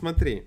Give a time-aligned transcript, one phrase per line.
[0.00, 0.44] смотри,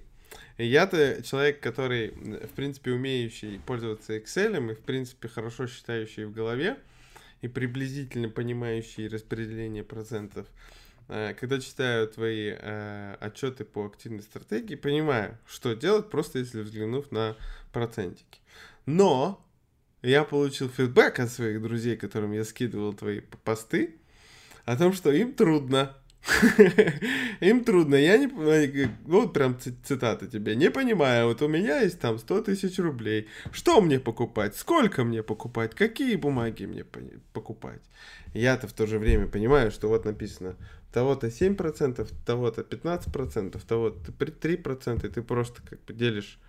[0.58, 6.78] я-то человек, который, в принципе, умеющий пользоваться Excel и, в принципе, хорошо считающий в голове
[7.42, 10.48] и приблизительно понимающий распределение процентов.
[11.08, 17.12] Э, когда читаю твои э, отчеты по активной стратегии, понимаю, что делать, просто если взглянув
[17.12, 17.36] на
[17.72, 18.40] процентики.
[18.86, 19.46] Но
[20.02, 23.96] я получил фидбэк от своих друзей, которым я скидывал твои посты,
[24.66, 25.96] о том, что им трудно.
[27.42, 28.28] Им трудно, я не...
[29.06, 30.56] Вот прям цитата тебе.
[30.56, 33.28] Не понимаю, вот у меня есть там 100 тысяч рублей.
[33.52, 34.56] Что мне покупать?
[34.56, 35.76] Сколько мне покупать?
[35.76, 36.86] Какие бумаги мне
[37.34, 37.82] покупать?
[38.34, 40.56] Я-то в то же время понимаю, что вот написано
[40.94, 46.40] того-то 7%, того-то 15%, того-то 3%, и ты просто как бы делишь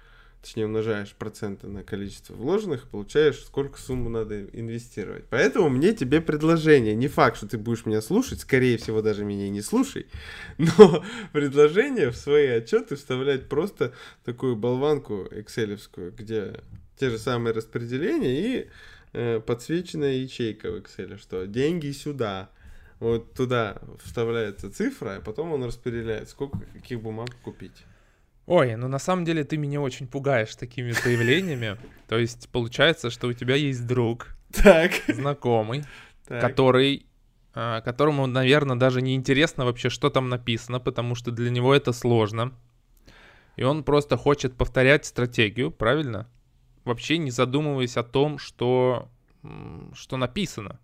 [0.45, 5.25] точнее умножаешь проценты на количество вложенных, получаешь, сколько сумму надо инвестировать.
[5.31, 6.95] Поэтому мне тебе предложение.
[6.95, 10.07] Не факт, что ты будешь меня слушать, скорее всего, даже меня не слушай,
[10.59, 11.03] но
[11.33, 16.61] предложение в свои отчеты вставлять просто такую болванку экселевскую, где
[16.99, 18.69] те же самые распределения и
[19.15, 22.51] э, подсвеченная ячейка в Excel, что деньги сюда,
[23.01, 27.85] вот туда вставляется цифра, а потом он распределяет, сколько каких бумаг купить.
[28.47, 31.79] Ой, ну на самом деле ты меня очень пугаешь такими заявлениями.
[32.09, 34.93] То есть получается, что у тебя есть друг, так.
[35.09, 35.85] знакомый,
[36.27, 36.41] так.
[36.41, 37.07] который
[37.57, 41.93] а, которому, наверное, даже не интересно вообще, что там написано, потому что для него это
[41.93, 42.53] сложно.
[43.57, 46.29] И он просто хочет повторять стратегию, правильно?
[46.85, 49.09] Вообще не задумываясь о том, что,
[49.95, 50.81] что написано.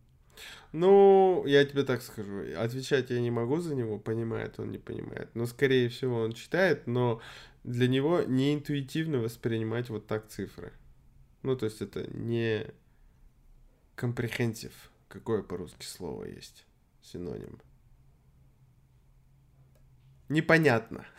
[0.72, 2.42] Ну, я тебе так скажу.
[2.56, 5.28] Отвечать я не могу за него, понимает он, не понимает.
[5.34, 7.20] Но, скорее всего, он читает, но
[7.64, 10.72] для него не интуитивно воспринимать вот так цифры.
[11.42, 12.66] Ну, то есть это не
[13.96, 14.72] comprehensive.
[15.08, 16.66] Какое по-русски слово есть?
[17.02, 17.60] Синоним.
[20.28, 21.04] Непонятно.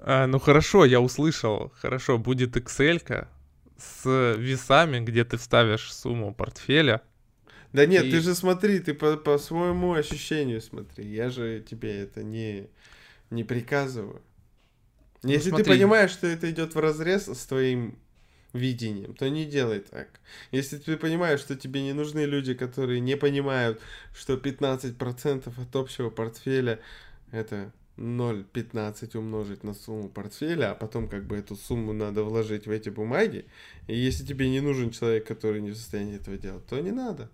[0.00, 1.72] А, ну хорошо, я услышал.
[1.80, 3.28] Хорошо, будет Excel
[3.78, 7.02] с весами, где ты вставишь сумму портфеля.
[7.72, 8.10] Да нет, и...
[8.10, 11.06] ты же смотри, ты по, по своему ощущению смотри.
[11.06, 12.68] Я же тебе это не,
[13.30, 14.22] не приказываю.
[15.22, 15.64] Ну, Если смотри.
[15.64, 17.98] ты понимаешь, что это идет в разрез с твоим
[18.52, 20.08] видением, то не делай так.
[20.50, 23.80] Если ты понимаешь, что тебе не нужны люди, которые не понимают,
[24.14, 26.80] что 15% от общего портфеля
[27.30, 32.70] это 0,15 умножить на сумму портфеля, а потом как бы эту сумму надо вложить в
[32.70, 33.44] эти бумаги.
[33.86, 37.28] И если тебе не нужен человек, который не в состоянии этого делать, то не надо.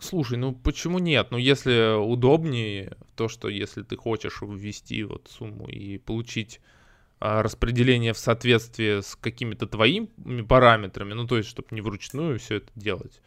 [0.00, 1.28] Слушай, ну почему нет?
[1.30, 6.60] Ну если удобнее то, что если ты хочешь ввести вот сумму и получить
[7.18, 12.56] а, распределение в соответствии с какими-то твоими параметрами, ну то есть, чтобы не вручную все
[12.56, 13.22] это делать,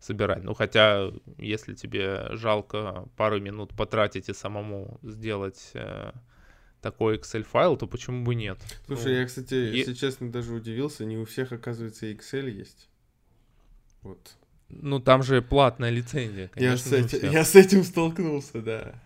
[0.00, 0.44] собирать.
[0.44, 6.12] Ну хотя, если тебе жалко пару минут потратить и самому сделать э,
[6.80, 8.58] такой Excel файл, то почему бы нет?
[8.86, 9.78] Слушай, ну, я, кстати, и...
[9.78, 12.88] если честно, даже удивился, не у всех, оказывается, Excel есть.
[14.02, 14.36] Вот.
[14.68, 16.94] Ну, там же платная лицензия, конечно.
[16.94, 19.02] Я с, этим, я с этим столкнулся, да.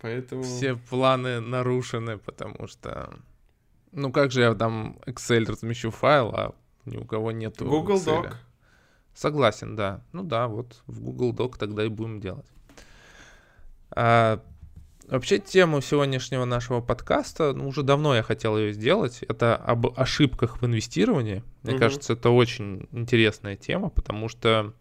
[0.00, 0.42] Поэтому...
[0.42, 3.18] Все планы нарушены, потому что...
[3.92, 8.24] Ну, как же я там Excel размещу файл, а ни у кого нету Google Excel.
[8.24, 8.34] Doc.
[9.14, 10.02] Согласен, да.
[10.12, 12.46] Ну да, вот в Google Doc тогда и будем делать.
[13.90, 14.42] А,
[15.08, 20.62] Вообще тему сегодняшнего нашего подкаста, ну, уже давно я хотел ее сделать, это об ошибках
[20.62, 21.42] в инвестировании.
[21.62, 21.80] Мне угу.
[21.80, 24.72] кажется, это очень интересная тема, потому что,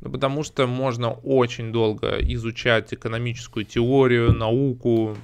[0.00, 5.16] ну, потому что можно очень долго изучать экономическую теорию, науку,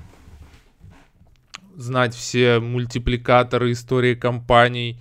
[1.76, 5.00] знать все мультипликаторы истории компаний,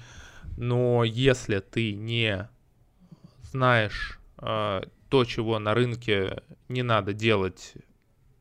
[0.57, 2.49] но если ты не
[3.43, 7.73] знаешь э, то, чего на рынке не надо делать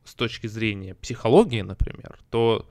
[0.03, 2.69] с точки зрения психологии, например, то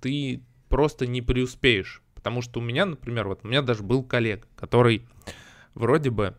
[0.00, 2.02] ты просто не преуспеешь.
[2.14, 5.06] Потому что у меня, например, вот у меня даже был коллега, который
[5.74, 6.34] вроде бы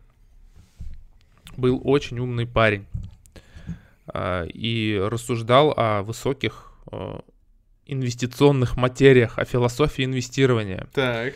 [1.56, 2.86] был очень умный парень
[4.12, 7.20] э, и рассуждал о высоких э,
[7.86, 10.88] инвестиционных материях, о философии инвестирования.
[10.92, 11.34] Так.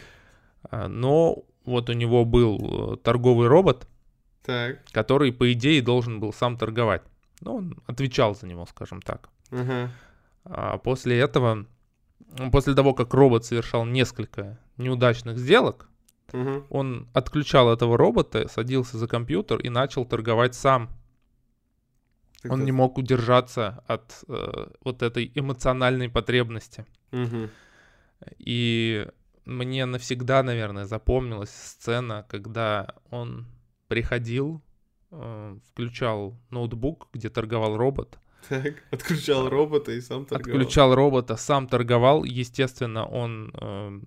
[0.71, 3.87] Э, но вот у него был э, торговый робот,
[4.45, 4.85] так.
[4.93, 7.03] который, по идее, должен был сам торговать.
[7.41, 9.29] Ну, он отвечал за него, скажем так.
[9.51, 9.89] Uh-huh.
[10.45, 11.67] А после этого,
[12.53, 15.89] после того, как робот совершал несколько неудачных сделок,
[16.29, 16.65] uh-huh.
[16.71, 20.89] он отключал этого робота, садился за компьютер и начал торговать сам.
[22.43, 22.67] Так он это...
[22.67, 26.87] не мог удержаться от э, вот этой эмоциональной потребности.
[27.11, 27.51] Uh-huh.
[28.39, 29.07] И
[29.47, 33.47] мне навсегда, наверное, запомнилась сцена, когда он
[33.89, 34.63] приходил
[35.11, 38.19] э, включал ноутбук, где торговал робот.
[38.49, 40.61] Так, отключал робота и сам торговал.
[40.61, 42.25] Отключал робота, сам торговал.
[42.25, 44.01] Естественно, он э,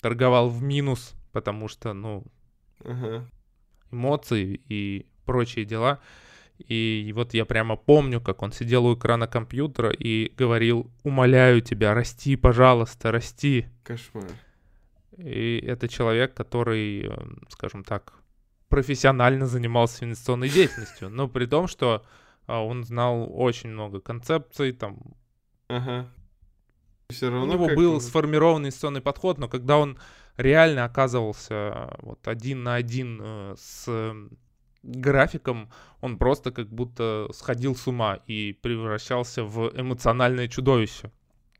[0.00, 2.24] торговал в минус, потому что, ну,
[2.84, 3.26] Ага.
[3.90, 6.00] эмоции и прочие дела.
[6.58, 11.94] И вот я прямо помню, как он сидел у экрана компьютера и говорил, умоляю тебя,
[11.94, 13.68] расти, пожалуйста, расти.
[13.84, 14.24] Кошмар.
[15.18, 17.16] И это человек, который, э,
[17.48, 18.12] скажем так,
[18.68, 21.10] профессионально занимался инвестиционной деятельностью.
[21.10, 22.04] Но при том, что
[22.46, 24.98] а, он знал очень много концепций, там
[25.68, 26.08] Ага.
[27.10, 29.98] Все у равно него как был бы- сформирован инвестиционный подход, но когда он
[30.36, 34.14] реально оказывался э, вот один на один э, с
[34.82, 35.70] графиком,
[36.00, 41.10] он просто как будто сходил с ума и превращался в эмоциональное чудовище.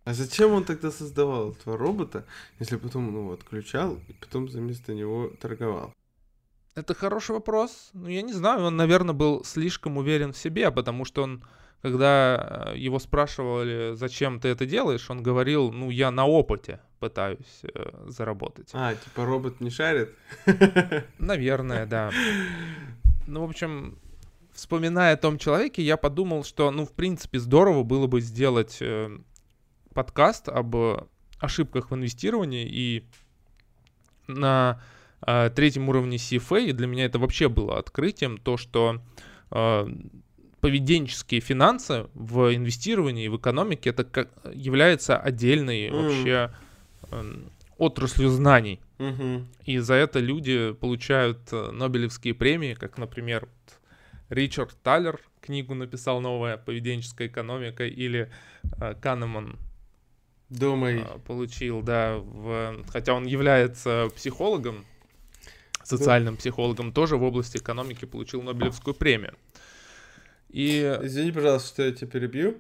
[0.09, 2.25] А зачем он тогда создавал этого робота,
[2.61, 5.93] если потом, ну, отключал и потом вместо него торговал?
[6.75, 7.91] Это хороший вопрос.
[7.93, 11.45] Ну, я не знаю, он, наверное, был слишком уверен в себе, потому что он,
[11.83, 17.61] когда э, его спрашивали, зачем ты это делаешь, он говорил, ну, я на опыте пытаюсь
[17.65, 18.71] э, заработать.
[18.73, 20.15] А, типа робот не шарит?
[21.19, 22.13] Наверное, да.
[23.27, 23.99] Ну, в общем,
[24.55, 29.19] вспоминая о том человеке, я подумал, что, ну, в принципе, здорово было бы сделать э,
[29.95, 31.05] подкаст об э,
[31.39, 33.05] ошибках в инвестировании и
[34.27, 34.81] на
[35.27, 39.01] э, третьем уровне CFA, и для меня это вообще было открытием, то, что
[39.51, 39.89] э,
[40.61, 45.95] поведенческие финансы в инвестировании и в экономике это как, является отдельной М.
[45.95, 46.53] вообще
[47.11, 48.81] эм, отраслью знаний.
[48.99, 49.47] Угу.
[49.65, 53.49] И за это люди получают э, Нобелевские премии, как, например,
[54.29, 58.31] Ричард Таллер книгу написал «Новая поведенческая экономика», или
[58.81, 59.57] э, Канеман
[60.51, 61.01] Думай.
[61.01, 62.85] э, получил, да, в...
[62.89, 64.85] хотя он является психологом,
[65.83, 69.35] социальным психологом, тоже в области экономики получил Нобелевскую премию.
[70.49, 72.59] И Извини, пожалуйста, что я тебя перебью.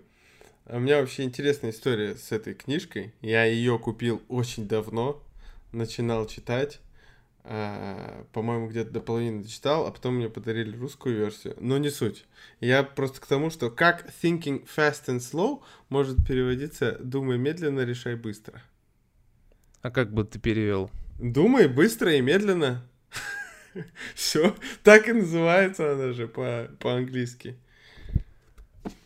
[0.67, 3.14] А У меня вообще интересная история с этой книжкой.
[3.23, 5.23] Я ее купил очень давно,
[5.73, 6.81] начинал читать.
[7.50, 11.56] А, по-моему, где-то до половины дочитал, а потом мне подарили русскую версию.
[11.59, 12.27] Но не суть.
[12.61, 18.17] Я просто к тому, что как thinking fast and slow может переводиться «думай медленно, решай
[18.17, 18.61] быстро».
[19.81, 20.91] а как бы ты перевел?
[21.19, 22.87] Думай быстро и медленно.
[24.15, 27.56] Все, так и называется она же по- по-английски.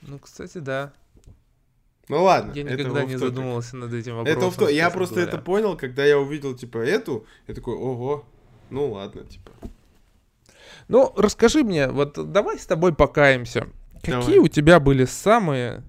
[0.00, 0.92] Ну, кстати, да.
[2.08, 2.52] Ну ладно.
[2.54, 4.38] Я никогда не задумывался над этим вопросом.
[4.38, 4.68] Это в то...
[4.68, 5.32] Я просто говоря.
[5.32, 8.26] это понял, когда я увидел, типа, эту, я такой, ого,
[8.72, 9.50] ну ладно, типа.
[10.88, 13.68] Ну, расскажи мне, вот давай с тобой покаемся.
[14.02, 14.38] Какие Давай.
[14.38, 15.84] у тебя были самые,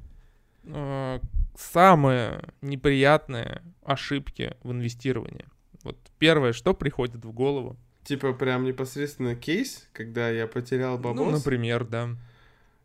[0.66, 1.20] э,
[1.58, 5.46] самые неприятные ошибки в инвестировании?
[5.84, 7.76] Вот первое, что приходит в голову?
[8.04, 12.10] Типа, прям непосредственно кейс, когда я потерял Ну, бабос, например, да.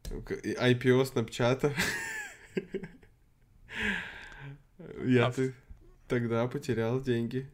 [0.04, 1.72] IPO Снапчата.
[5.04, 5.54] Я А ты-
[6.06, 7.48] тогда потерял деньги.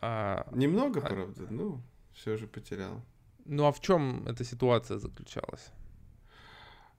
[0.00, 1.80] А, Немного, А- правда, ну,
[2.14, 3.02] все же потерял.
[3.44, 5.70] ну, а в чем эта ситуация заключалась?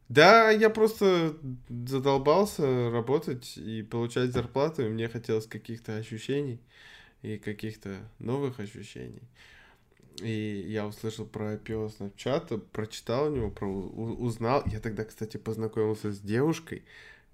[0.09, 1.37] Да, я просто
[1.69, 6.59] задолбался работать и получать зарплату, и мне хотелось каких-то ощущений
[7.21, 9.21] и каких-то новых ощущений.
[10.23, 14.63] И я услышал про IPO Snapchat, прочитал у него, про, узнал.
[14.65, 16.83] Я тогда, кстати, познакомился с девушкой,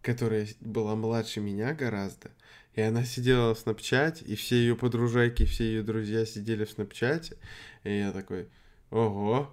[0.06, 2.30] которая была младше меня гораздо.
[2.76, 7.36] И она сидела в Snapchat, и все ее подружайки, все ее друзья сидели в Snapchat.
[7.84, 8.48] И я такой,
[8.92, 9.52] ого,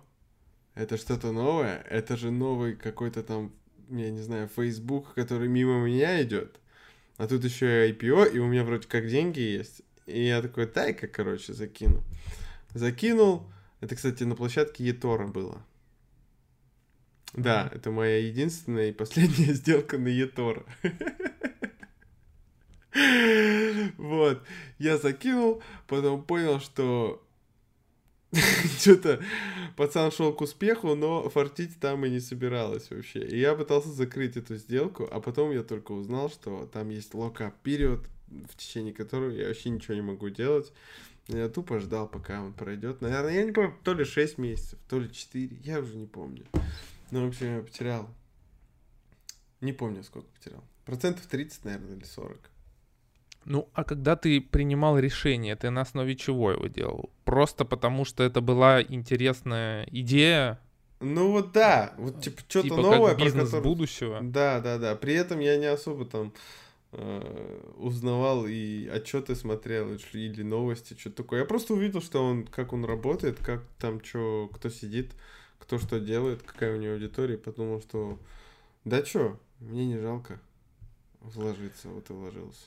[0.74, 1.78] это что-то новое?
[1.88, 3.52] Это же новый какой-то там,
[3.88, 6.60] я не знаю, Facebook, который мимо меня идет.
[7.16, 9.80] А тут еще и IPO, и у меня вроде как деньги есть.
[10.04, 12.02] И я такой, дай-ка, короче, закину.
[12.74, 13.44] Закинул.
[13.80, 15.64] Это, кстати, на площадке Етора было.
[17.32, 20.64] Да, это моя единственная и последняя сделка на Етора.
[23.96, 24.42] Вот.
[24.78, 27.22] Я закинул, потом понял, что
[28.78, 29.22] что-то
[29.76, 33.20] пацан шел к успеху, но фартить там и не собиралось вообще.
[33.20, 37.54] И я пытался закрыть эту сделку, а потом я только узнал, что там есть локап
[37.62, 40.72] период, в течение которого я вообще ничего не могу делать.
[41.28, 43.00] Я тупо ждал, пока он пройдет.
[43.00, 46.44] Наверное, я не помню, то ли 6 месяцев, то ли 4, я уже не помню.
[47.12, 48.08] Ну, в общем, я потерял.
[49.60, 50.64] Не помню, сколько потерял.
[50.84, 52.50] Процентов 30, наверное, или 40.
[53.44, 57.10] Ну, а когда ты принимал решение, ты на основе чего его делал?
[57.24, 60.58] Просто потому, что это была интересная идея,
[61.00, 64.18] Ну вот да, вот типа что-то типа новое, как про бизнес которое- будущего?
[64.22, 64.94] Да, да, да.
[64.96, 66.32] При этом я не особо там
[66.92, 71.40] э, узнавал и отчеты смотрел или новости, что-то такое.
[71.40, 75.12] Я просто увидел, что он, как он работает, как там что, кто сидит,
[75.62, 78.18] кто что делает, какая у него аудитория, подумал, что
[78.84, 80.40] да чё, мне не жалко
[81.20, 82.66] вложиться, вот и вложился.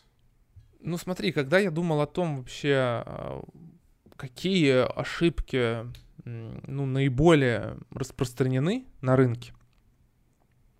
[0.79, 3.43] Ну смотри, когда я думал о том вообще, а,
[4.15, 5.85] какие ошибки
[6.23, 9.53] ну, наиболее распространены на рынке,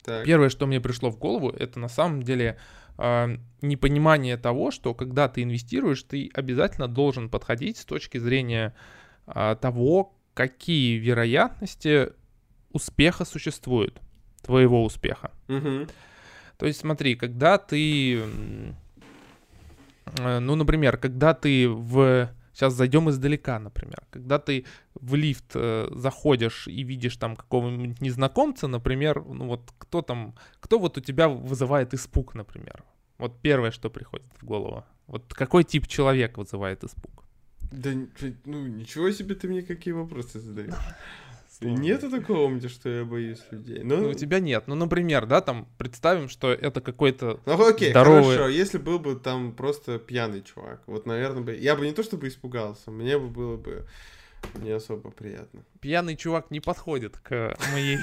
[0.04, 0.26] так.
[0.26, 2.58] первое, что мне пришло в голову, это на самом деле
[2.98, 8.74] э, непонимание того, что когда ты инвестируешь, ты обязательно должен подходить с точки зрения
[9.28, 12.10] э, того, какие вероятности
[12.72, 14.00] успеха существуют,
[14.44, 15.32] твоего успеха.
[15.48, 15.88] Угу.
[16.58, 18.22] То есть смотри, когда ты,
[20.20, 23.98] э, ну, например, когда ты в Сейчас зайдем издалека, например.
[24.10, 30.02] Когда ты в лифт э, заходишь и видишь там какого-нибудь незнакомца, например, ну вот кто
[30.02, 32.86] там, кто вот у тебя вызывает испуг, например.
[33.18, 34.86] Вот первое, что приходит в голову.
[35.08, 37.25] Вот какой тип человек вызывает испуг?
[37.76, 37.92] Да,
[38.46, 40.74] ну ничего себе ты мне какие вопросы задаешь.
[41.62, 43.82] Нету такого у что я боюсь людей.
[43.84, 44.66] Ну, ну, у тебя нет.
[44.68, 48.36] Ну, например, да, там, представим, что это какой-то Ну, окей, здоровый...
[48.36, 48.50] хорошо.
[48.50, 51.56] Если был бы там просто пьяный чувак, вот, наверное, бы...
[51.56, 53.88] Я бы не то чтобы испугался, мне бы было бы
[54.56, 55.64] не особо приятно.
[55.80, 58.00] Пьяный чувак не подходит к моей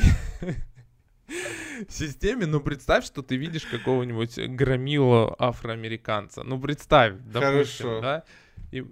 [1.89, 6.43] системе, ну представь, что ты видишь какого-нибудь громила афроамериканца.
[6.43, 8.01] Ну представь, допустим, Хорошо.
[8.01, 8.25] да?
[8.71, 8.85] И,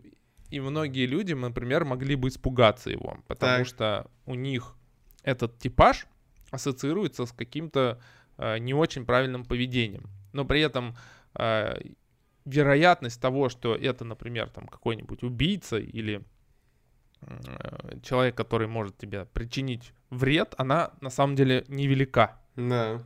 [0.51, 3.67] и многие люди, например, могли бы испугаться его, потому так.
[3.67, 4.75] что у них
[5.23, 6.07] этот типаж
[6.51, 8.01] ассоциируется с каким-то
[8.39, 10.05] э, не очень правильным поведением.
[10.33, 10.97] Но при этом
[11.35, 11.81] э,
[12.45, 16.23] вероятность того, что это, например, там какой-нибудь убийца или
[17.23, 22.41] э, человек, который может тебе причинить вред, она на самом деле невелика.
[22.57, 23.03] Да.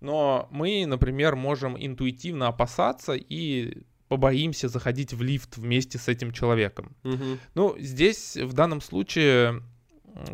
[0.00, 6.96] Но мы, например, можем интуитивно опасаться и побоимся заходить в лифт вместе с этим человеком.
[7.04, 7.38] Угу.
[7.54, 9.62] Ну, здесь в данном случае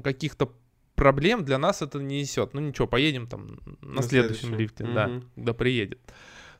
[0.03, 0.53] каких-то
[0.95, 2.55] проблем для нас это не несет.
[2.55, 4.93] Ну ничего, поедем там на, на следующем, следующем лифте, угу.
[4.93, 6.01] да, когда приедет.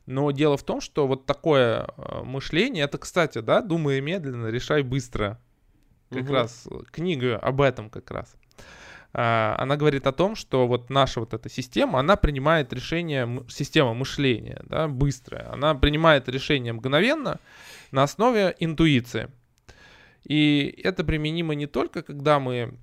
[0.05, 4.81] Но дело в том, что вот такое э, мышление, это, кстати, да, думай медленно, решай
[4.83, 5.39] быстро.
[6.09, 6.33] Как угу.
[6.33, 8.35] раз книга об этом как раз.
[9.13, 13.93] А, она говорит о том, что вот наша вот эта система, она принимает решение, система
[13.93, 17.39] мышления, да, быстрая, она принимает решение мгновенно
[17.91, 19.29] на основе интуиции.
[20.23, 22.79] И это применимо не только, когда мы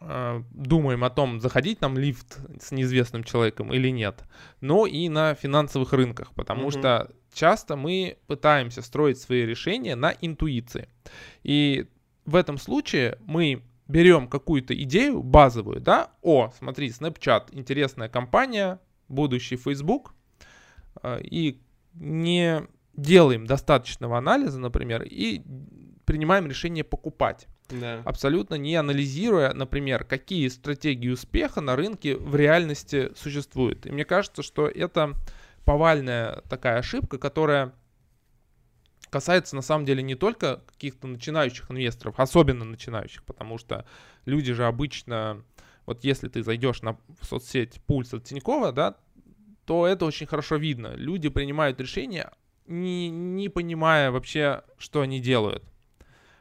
[0.00, 4.24] э, думаем о том, заходить нам лифт с неизвестным человеком или нет,
[4.60, 6.78] но и на финансовых рынках, потому mm-hmm.
[6.78, 10.88] что часто мы пытаемся строить свои решения на интуиции.
[11.44, 11.86] И
[12.24, 13.62] в этом случае мы
[13.92, 20.14] берем какую-то идею базовую, да, о, смотри, Snapchat, интересная компания, будущий Facebook,
[21.02, 21.60] э, и
[21.94, 22.62] не
[22.94, 25.42] делаем достаточного анализа, например, и
[26.06, 27.46] принимаем решение покупать.
[27.68, 28.02] Да.
[28.04, 33.86] Абсолютно не анализируя, например, какие стратегии успеха на рынке в реальности существуют.
[33.86, 35.12] И мне кажется, что это
[35.64, 37.72] повальная такая ошибка, которая
[39.12, 43.84] касается на самом деле не только каких-то начинающих инвесторов, особенно начинающих, потому что
[44.24, 45.44] люди же обычно,
[45.84, 48.96] вот если ты зайдешь на соцсеть Пульс от Тинькова, да,
[49.66, 50.94] то это очень хорошо видно.
[50.94, 52.32] Люди принимают решения,
[52.66, 55.62] не, не понимая вообще, что они делают.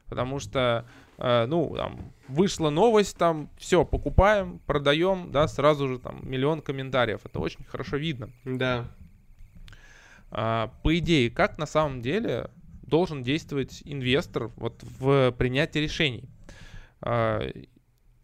[0.06, 0.88] Потому что,
[1.18, 7.20] э, ну, там, вышла новость, там, все, покупаем, продаем, да, сразу же там миллион комментариев.
[7.26, 8.30] Это очень хорошо видно.
[8.46, 8.88] Да.
[10.30, 12.50] А, по идее, как на самом деле
[12.92, 16.26] должен действовать инвестор вот в принятии решений.
[17.02, 17.42] А,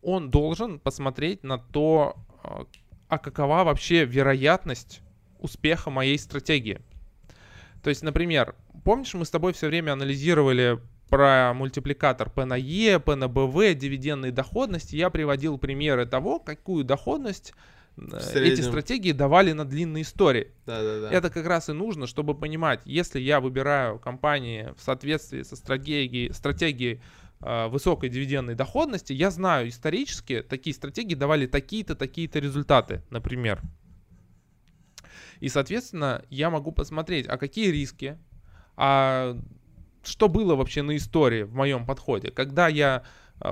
[0.04, 2.66] он должен посмотреть на то, а,
[3.08, 5.02] а какова вообще вероятность
[5.40, 6.82] успеха моей стратегии.
[7.82, 13.00] То есть, например, помнишь, мы с тобой все время анализировали про мультипликатор P на E,
[13.00, 14.98] P на BV, дивидендные доходности.
[14.98, 17.54] Я приводил примеры того, какую доходность
[17.98, 20.52] эти стратегии давали на длинные истории.
[20.66, 21.12] Да, да, да.
[21.12, 26.32] Это как раз и нужно, чтобы понимать, если я выбираю компании в соответствии со стратегией,
[26.32, 27.02] стратегией
[27.42, 33.62] э, высокой дивидендной доходности, я знаю исторически, такие стратегии давали такие-то, такие-то результаты, например.
[35.40, 38.18] И, соответственно, я могу посмотреть, а какие риски,
[38.76, 39.38] а
[40.04, 42.32] что было вообще на истории в моем подходе.
[42.32, 43.04] Когда я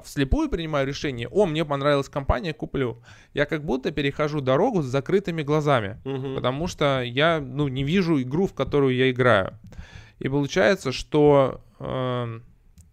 [0.03, 3.01] вслепую принимаю решение, о, мне понравилась компания, куплю.
[3.33, 6.35] Я как будто перехожу дорогу с закрытыми глазами, угу.
[6.35, 9.57] потому что я, ну, не вижу игру, в которую я играю.
[10.19, 11.61] И получается, что...
[11.79, 12.39] Э,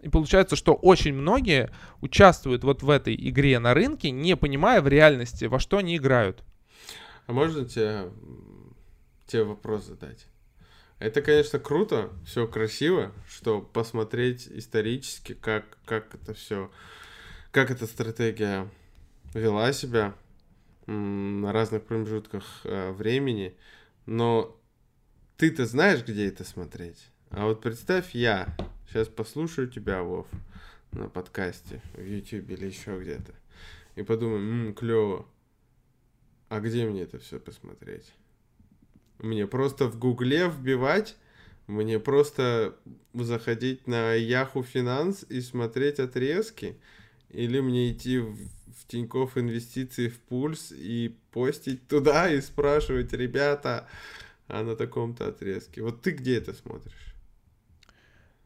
[0.01, 1.71] и получается, что очень многие
[2.01, 6.43] участвуют вот в этой игре на рынке, не понимая в реальности, во что они играют.
[7.27, 8.11] А можно тебе,
[9.27, 10.27] тебе вопрос задать?
[11.03, 16.71] Это, конечно, круто, все красиво, что посмотреть исторически, как, как это все,
[17.51, 18.71] как эта стратегия
[19.35, 20.15] вела себя
[20.87, 23.57] на разных промежутках э, времени,
[24.07, 24.57] но
[25.39, 27.09] ты-то знаешь, где это смотреть.
[27.31, 28.57] А вот представь, я
[28.87, 30.29] сейчас послушаю тебя, Вов,
[30.93, 33.35] на подкасте, в YouTube или еще где-то,
[33.97, 35.27] и подумаю, ммм, клево.
[36.49, 38.13] А где мне это все посмотреть?
[39.23, 41.17] Мне просто в Гугле вбивать,
[41.69, 42.77] мне просто
[43.15, 46.77] заходить на Yahoo Finance и смотреть отрезки,
[47.31, 53.89] или мне идти в, в Тинькофф инвестиции в пульс и постить туда и спрашивать, ребята,
[54.49, 55.83] а на таком-то отрезке.
[55.83, 57.15] Вот ты где это смотришь?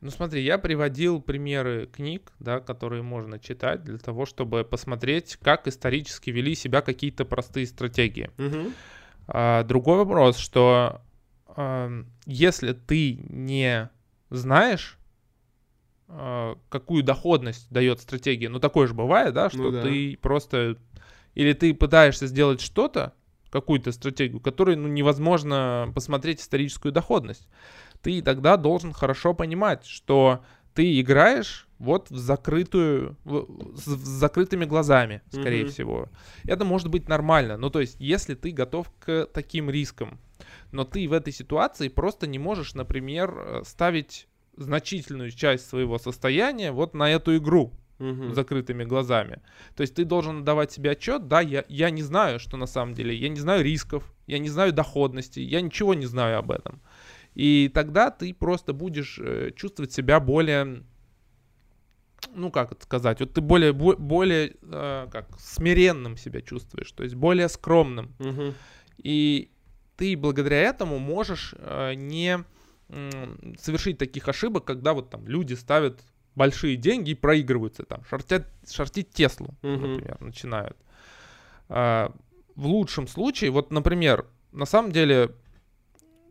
[0.02, 5.66] Ну смотри, я приводил примеры книг, да, которые можно читать для того, чтобы посмотреть, как
[5.66, 8.30] исторически вели себя какие-то простые стратегии.
[8.38, 8.72] Угу.
[9.26, 11.02] А, другой вопрос, что
[11.48, 11.90] а,
[12.26, 13.90] если ты не
[14.30, 14.98] знаешь,
[16.08, 19.82] а, какую доходность дает стратегия, ну такое же бывает, да, что ну, да.
[19.82, 20.76] ты просто
[21.34, 23.12] или ты пытаешься сделать что-то,
[23.50, 27.48] какую-то стратегию, которой ну, невозможно посмотреть историческую доходность
[28.06, 30.44] ты тогда должен хорошо понимать, что
[30.76, 35.68] ты играешь вот в закрытую, в, с, с закрытыми глазами, скорее mm-hmm.
[35.68, 36.08] всего.
[36.44, 37.56] Это может быть нормально.
[37.56, 40.20] Ну, то есть, если ты готов к таким рискам,
[40.72, 46.72] но ты в этой ситуации просто не можешь, например, э, ставить значительную часть своего состояния
[46.72, 48.34] вот на эту игру угу.
[48.34, 49.40] закрытыми глазами.
[49.74, 52.94] То есть ты должен давать себе отчет, да, я, я не знаю, что на самом
[52.94, 56.80] деле, я не знаю рисков, я не знаю доходности, я ничего не знаю об этом.
[57.36, 60.82] И тогда ты просто будешь э, чувствовать себя более,
[62.34, 67.14] ну как это сказать, вот ты более, более э, как, смиренным себя чувствуешь, то есть
[67.14, 68.14] более скромным.
[68.18, 68.54] Угу.
[69.02, 69.50] И
[69.98, 72.42] ты благодаря этому можешь э, не
[73.58, 76.00] совершить таких ошибок, когда вот там люди ставят
[76.36, 79.72] большие деньги и проигрываются там, шортят, шортить Теслу, угу.
[79.72, 80.76] например, начинают.
[81.68, 82.14] А,
[82.54, 85.32] в лучшем случае, вот, например, на самом деле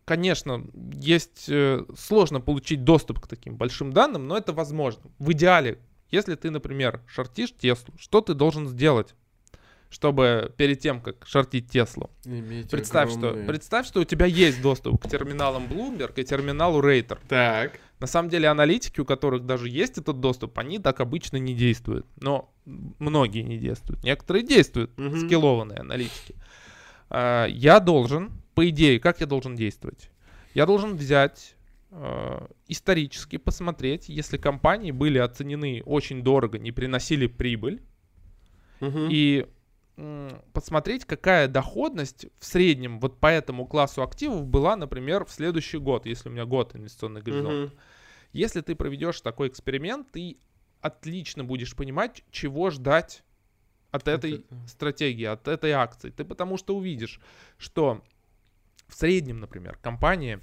[0.05, 0.63] конечно,
[0.93, 5.03] есть э, сложно получить доступ к таким большим данным, но это возможно.
[5.19, 5.79] В идеале,
[6.11, 9.15] если ты, например, шортишь Теслу, что ты должен сделать?
[9.95, 12.09] чтобы перед тем, как шортить Теслу.
[12.69, 13.43] представь, огромные...
[13.43, 17.19] что, представь, что у тебя есть доступ к терминалам Bloomberg и терминалу Рейтер.
[17.29, 17.79] Так.
[17.99, 22.05] На самом деле аналитики, у которых даже есть этот доступ, они так обычно не действуют.
[22.17, 24.03] Но многие не действуют.
[24.03, 25.15] Некоторые действуют, угу.
[25.15, 26.35] скиллованные аналитики.
[27.09, 30.09] А, я должен по идее, как я должен действовать?
[30.53, 31.55] Я должен взять
[31.91, 37.83] э, исторически посмотреть, если компании были оценены очень дорого, не приносили прибыль,
[38.79, 39.07] угу.
[39.09, 39.47] и
[40.51, 46.05] посмотреть, какая доходность в среднем вот по этому классу активов была, например, в следующий год,
[46.05, 47.71] если у меня год инвестиционный горизонт.
[47.71, 47.79] Угу.
[48.33, 50.37] Если ты проведешь такой эксперимент, ты
[50.81, 53.23] отлично будешь понимать, чего ждать
[53.91, 54.67] от этой это...
[54.67, 56.09] стратегии, от этой акции.
[56.09, 57.21] Ты потому что увидишь,
[57.57, 58.03] что
[58.87, 60.39] в среднем, например, компании,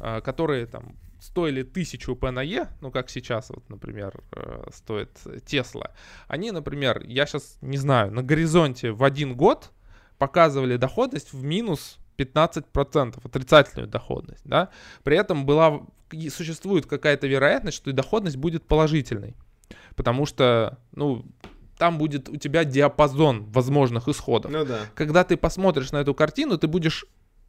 [0.00, 5.10] а, которые там стоили тысячу P на E, ну как сейчас вот, например, э, стоит
[5.46, 5.90] Tesla,
[6.28, 9.70] они, например, я сейчас не знаю, на горизонте в один год
[10.18, 14.68] показывали доходность в минус 15%, отрицательную доходность, да,
[15.02, 15.80] при этом была,
[16.28, 19.34] существует какая-то вероятность, что и доходность будет положительной,
[19.96, 21.24] потому что, ну,
[21.78, 24.52] там будет у тебя диапазон возможных исходов.
[24.52, 24.80] Ну да.
[24.94, 27.04] Когда ты посмотришь на эту картину, ты будешь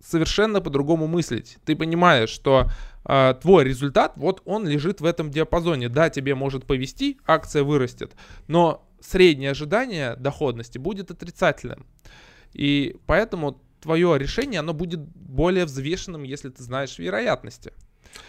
[0.06, 1.58] совершенно по-другому мыслить.
[1.66, 2.70] Ты понимаешь, что
[3.06, 5.90] э, твой результат, вот он лежит в этом диапазоне.
[5.90, 8.14] Да, тебе может повести, акция вырастет,
[8.48, 11.86] но среднее ожидание доходности будет отрицательным.
[12.54, 17.74] И поэтому твое решение, оно будет более взвешенным, если ты знаешь вероятности.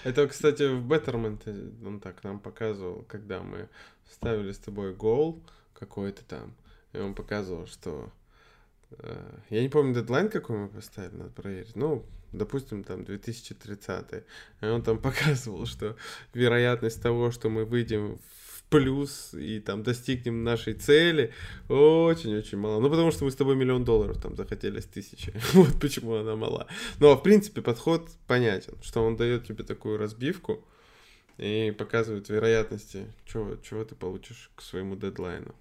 [0.03, 3.69] Это, кстати, в Betterment он так нам показывал, когда мы
[4.11, 5.43] ставили с тобой гол
[5.79, 6.55] какой-то там,
[6.93, 8.16] и он показывал, что Э,
[9.51, 11.77] я не помню дедлайн, какой мы поставили, надо проверить.
[11.77, 14.25] Ну, допустим, там 2030.
[14.61, 15.97] И он там показывал, что
[16.35, 21.33] вероятность того, что мы выйдем в плюс и там достигнем нашей цели,
[21.69, 22.81] очень-очень мала.
[22.81, 25.33] Ну, потому что мы с тобой миллион долларов там захотели с тысячи.
[25.53, 26.67] вот почему она мала.
[26.99, 30.65] Ну, а в принципе подход понятен, что он дает тебе такую разбивку
[31.39, 35.55] и показывает вероятности, чего, чего ты получишь к своему дедлайну.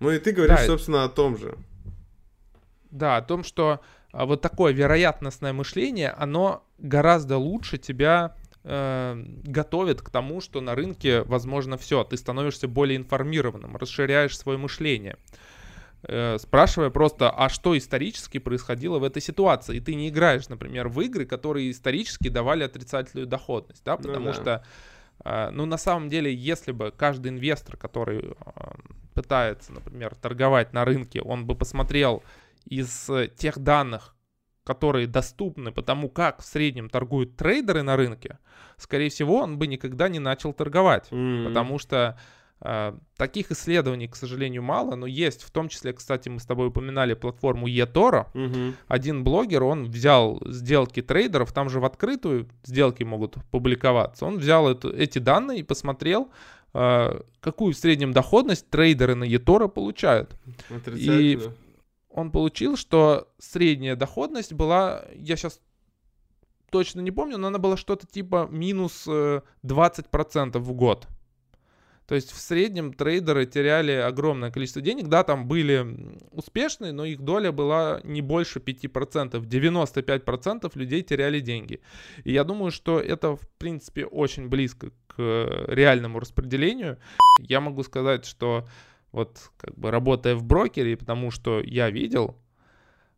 [0.00, 1.56] Ну и ты говоришь, да, собственно, о том же.
[2.94, 3.80] Да, о том, что
[4.12, 10.76] а, вот такое вероятностное мышление, оно гораздо лучше тебя э, готовит к тому, что на
[10.76, 12.04] рынке возможно все.
[12.04, 15.16] Ты становишься более информированным, расширяешь свое мышление.
[16.04, 19.78] Э, спрашивая просто, а что исторически происходило в этой ситуации?
[19.78, 24.26] И ты не играешь, например, в игры, которые исторически давали отрицательную доходность, да, ну потому
[24.26, 24.34] ну, да.
[24.34, 24.64] что
[25.24, 28.76] А, ну, на самом деле, если бы каждый инвестор, который а,
[29.14, 32.22] пытается, например, торговать на рынке, он бы посмотрел
[32.66, 34.14] из тех данных,
[34.64, 38.38] которые доступны по тому, как в среднем торгуют трейдеры на рынке,
[38.76, 41.08] скорее всего, он бы никогда не начал торговать.
[41.10, 41.46] Mm-hmm.
[41.48, 42.18] Потому что
[42.60, 45.42] э, таких исследований, к сожалению, мало, но есть.
[45.42, 48.26] В том числе, кстати, мы с тобой упоминали платформу eToro.
[48.32, 48.74] Mm-hmm.
[48.88, 54.24] Один блогер, он взял сделки трейдеров, там же в открытую сделки могут публиковаться.
[54.24, 56.30] Он взял эту, эти данные и посмотрел,
[56.72, 60.34] э, какую в среднем доходность трейдеры на eToro получают.
[60.86, 61.38] И
[62.14, 65.60] он получил, что средняя доходность была, я сейчас
[66.70, 71.08] точно не помню, но она была что-то типа минус 20% э, в год.
[72.06, 75.08] То есть в среднем трейдеры теряли огромное количество денег.
[75.08, 75.86] Да, там были
[76.30, 79.40] успешные, но их доля была не больше 5%.
[79.40, 81.80] 95% людей теряли деньги.
[82.22, 85.16] И я думаю, что это, в принципе, очень близко к
[85.66, 86.98] реальному распределению.
[87.40, 88.68] Я могу сказать, что
[89.14, 92.36] вот как бы работая в брокере, потому что я видел,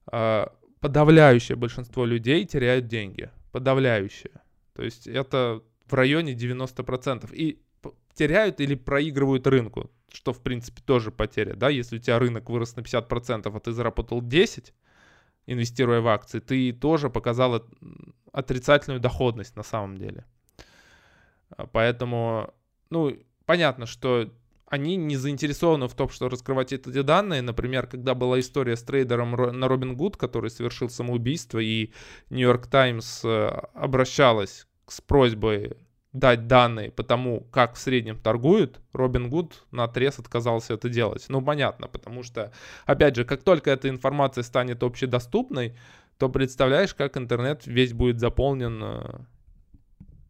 [0.06, 3.30] а, подавляющее большинство людей теряют деньги.
[3.50, 4.42] Подавляющее.
[4.74, 7.32] То есть это в районе 90%.
[7.32, 7.62] И
[8.14, 11.54] теряют или проигрывают рынку, что в принципе тоже потеря.
[11.54, 11.70] Да?
[11.70, 14.72] Если у тебя рынок вырос на 50%, а ты заработал 10%,
[15.46, 17.64] инвестируя в акции, ты тоже показал
[18.32, 20.26] отрицательную доходность на самом деле.
[21.56, 22.52] А, поэтому,
[22.90, 24.30] ну, понятно, что
[24.68, 27.42] они не заинтересованы в том, что раскрывать эти данные.
[27.42, 31.92] Например, когда была история с трейдером на Робин Гуд, который совершил самоубийство, и
[32.31, 35.76] Нью-Йорк Таймс э, обращалась с просьбой
[36.12, 41.26] дать данные по тому, как в среднем торгуют, Робин Гуд на отрез отказался это делать.
[41.29, 42.52] Ну, понятно, потому что,
[42.87, 45.76] опять же, как только эта информация станет общедоступной,
[46.18, 49.18] то представляешь, как интернет весь будет заполнен э,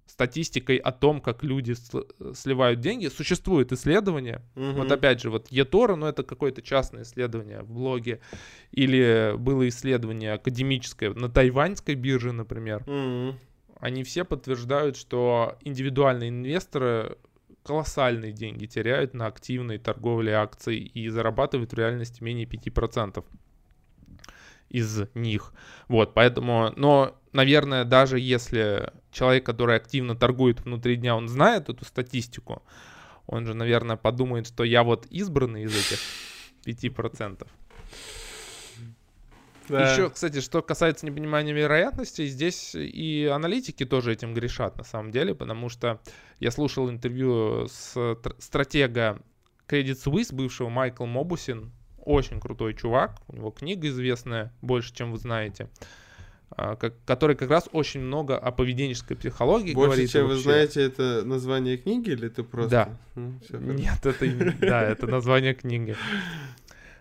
[0.07, 1.75] статистикой о том, как люди
[2.35, 3.09] сливают деньги.
[3.09, 4.43] Существует исследование.
[4.55, 4.73] Угу.
[4.73, 8.21] Вот опять же, вот eToro, ну это какое-то частное исследование в блоге.
[8.73, 12.83] Или было исследование академическое на тайваньской бирже, например.
[12.83, 13.37] Угу.
[13.81, 17.19] Они все подтверждают, что индивидуальные инвесторы
[17.63, 23.25] колоссальные деньги теряют на активной торговле акций и зарабатывают в реальности менее 5%
[24.69, 25.53] из них.
[25.89, 31.85] Вот, поэтому, но, наверное, даже если человек, который активно торгует внутри дня, он знает эту
[31.85, 32.63] статистику,
[33.27, 35.99] он же, наверное, подумает, что я вот избранный из этих
[36.65, 37.47] 5%.
[39.69, 39.93] Да.
[39.93, 45.35] Еще, кстати, что касается непонимания вероятности, здесь и аналитики тоже этим грешат на самом деле,
[45.35, 46.01] потому что
[46.39, 49.21] я слушал интервью с стратега
[49.67, 51.73] Credit Suisse, бывшего Майкл Мобусин,
[52.07, 55.69] очень крутой чувак, у него книга известная, больше, чем вы знаете,
[56.51, 60.11] а, как, который как раз очень много о поведенческой психологии больше, говорит.
[60.11, 62.71] чем вы знаете, это название книги или ты просто...
[62.71, 62.97] Да.
[63.17, 65.97] Ну, Нет, это, да, это название книги.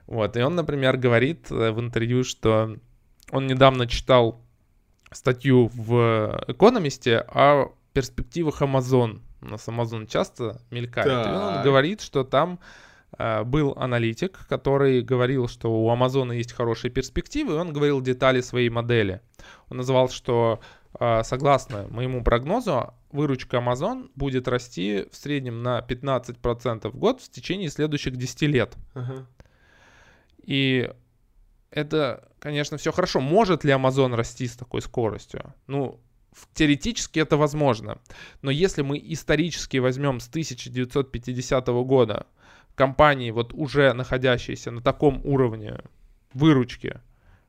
[0.07, 2.77] Вот, и он, например, говорит э, в интервью, что
[3.31, 4.41] он недавно читал
[5.11, 9.21] статью в Экономисте о перспективах Amazon.
[9.41, 11.07] У нас Amazon часто мелькает.
[11.07, 11.27] Так.
[11.27, 12.59] И он говорит, что там
[13.17, 18.69] был аналитик, который говорил, что у Амазона есть хорошие перспективы, и он говорил детали своей
[18.69, 19.21] модели.
[19.69, 20.59] Он называл, что
[20.99, 27.29] э, согласно моему прогнозу, выручка Amazon будет расти в среднем на 15% в год в
[27.29, 28.75] течение следующих 10 лет.
[28.93, 29.25] Uh-huh.
[30.43, 30.91] И
[31.71, 33.19] это, конечно, все хорошо.
[33.19, 35.53] Может ли Amazon расти с такой скоростью?
[35.67, 35.99] Ну,
[36.53, 37.99] теоретически это возможно.
[38.41, 42.27] Но если мы исторически возьмем с 1950 года
[42.75, 45.79] компании, вот уже находящиеся на таком уровне
[46.33, 46.99] выручки,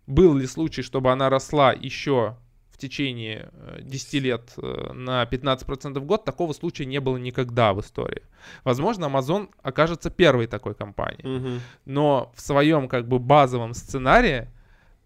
[0.06, 2.36] был ли случай, чтобы она росла еще
[2.70, 7.72] в течение 10 э, лет э, на 15% в год, такого случая не было никогда
[7.72, 8.22] в истории.
[8.64, 11.38] Возможно, Amazon окажется первой такой компанией.
[11.38, 11.60] Угу.
[11.86, 14.48] Но в своем как бы базовом сценарии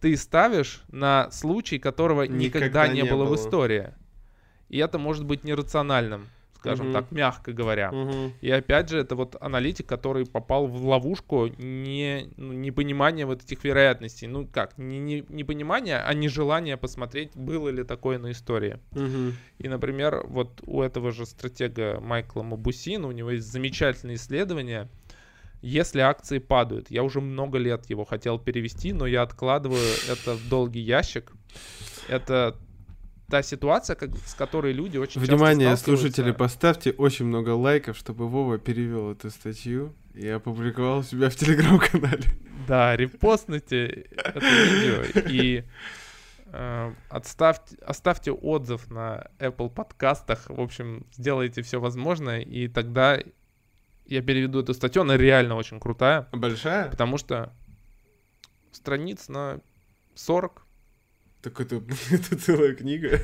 [0.01, 3.91] ты ставишь на случай, которого никогда, никогда не, не было, было в истории.
[4.69, 6.27] И это может быть нерациональным
[6.61, 6.93] скажем угу.
[6.93, 7.91] так, мягко говоря.
[7.91, 8.33] Угу.
[8.43, 13.65] И опять же, это вот аналитик, который попал в ловушку не, ну, непонимания вот этих
[13.65, 14.27] вероятностей.
[14.27, 18.79] Ну как, не, не, непонимания, а нежелание посмотреть, было ли такое на истории.
[18.93, 19.33] Угу.
[19.59, 24.89] И, например, вот у этого же стратега Майкла Мабусина, у него есть замечательное исследование,
[25.63, 26.91] если акции падают.
[26.91, 31.33] Я уже много лет его хотел перевести, но я откладываю это в долгий ящик.
[32.09, 32.57] Это
[33.31, 38.59] та ситуация, как, с которой люди очень Внимание, слушатели, поставьте очень много лайков, чтобы Вова
[38.59, 42.25] перевел эту статью и опубликовал у себя в телеграм-канале.
[42.67, 45.31] Да, репостните это видео.
[45.31, 45.65] И
[46.53, 50.49] Э, Отставьте, оставьте отзыв на Apple подкастах.
[50.49, 53.19] В общем, сделайте все возможное, и тогда
[54.07, 55.03] я переведу эту статью.
[55.03, 56.91] Она реально очень крутая, Большая?
[56.91, 57.53] потому что
[58.73, 59.61] страниц на
[60.15, 60.67] 40.
[61.43, 63.21] Так это, это целая книга.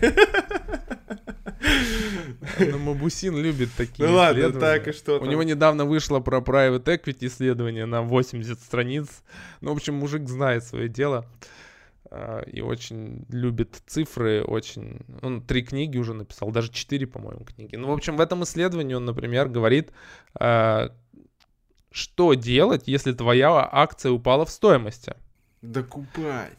[2.58, 5.28] Но Мабусин любит такие Ну ладно, так и что У там?
[5.28, 9.08] него недавно вышло про private equity исследование на 80 страниц.
[9.60, 11.26] Ну, в общем, мужик знает свое дело
[12.10, 15.00] а, и очень любит цифры, очень...
[15.22, 17.76] Он три книги уже написал, даже четыре, по-моему, книги.
[17.76, 19.92] Ну, в общем, в этом исследовании он, например, говорит,
[20.34, 20.92] а,
[21.90, 25.14] что делать, если твоя акция упала в стоимости.
[25.62, 26.56] Докупать.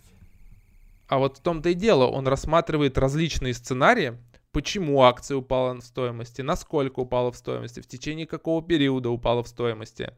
[1.07, 4.17] А вот в том-то и дело, он рассматривает различные сценарии,
[4.51, 9.47] почему акция упала в стоимости, насколько упала в стоимости, в течение какого периода упала в
[9.47, 10.13] стоимости.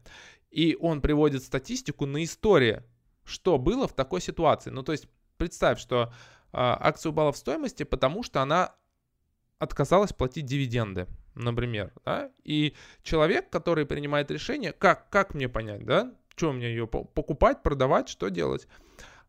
[0.50, 2.82] И он приводит статистику на истории,
[3.24, 4.70] что было в такой ситуации.
[4.70, 6.12] Ну, то есть представь, что
[6.52, 8.74] а, акция упала в стоимости, потому что она
[9.58, 11.92] отказалась платить дивиденды, например.
[12.04, 12.30] Да?
[12.42, 17.62] И человек, который принимает решение, как, как мне понять, да, что мне ее по- покупать,
[17.62, 18.66] продавать, что делать?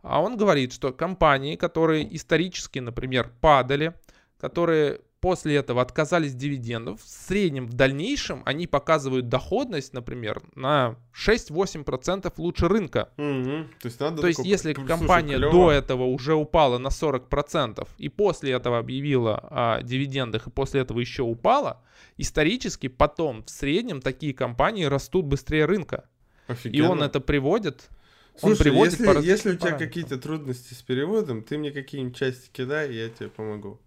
[0.01, 3.93] А он говорит, что компании, которые исторически, например, падали,
[4.39, 10.95] которые после этого отказались от дивидендов, в среднем в дальнейшем они показывают доходность, например, на
[11.13, 13.09] 6-8% лучше рынка.
[13.17, 13.69] Мгм.
[13.79, 15.51] То есть надо То есть, если Слушай, компания клёво.
[15.51, 20.99] до этого уже упала на 40% и после этого объявила о дивидендах и после этого
[20.99, 21.81] еще упала,
[22.17, 26.05] исторически потом в среднем такие компании растут быстрее рынка.
[26.47, 26.89] И Офигенно.
[26.89, 27.89] он это приводит.
[28.35, 32.15] Он Слушай, приводит если, по если у тебя какие-то трудности с переводом, ты мне какие-нибудь
[32.15, 33.79] части кидай, и я тебе помогу.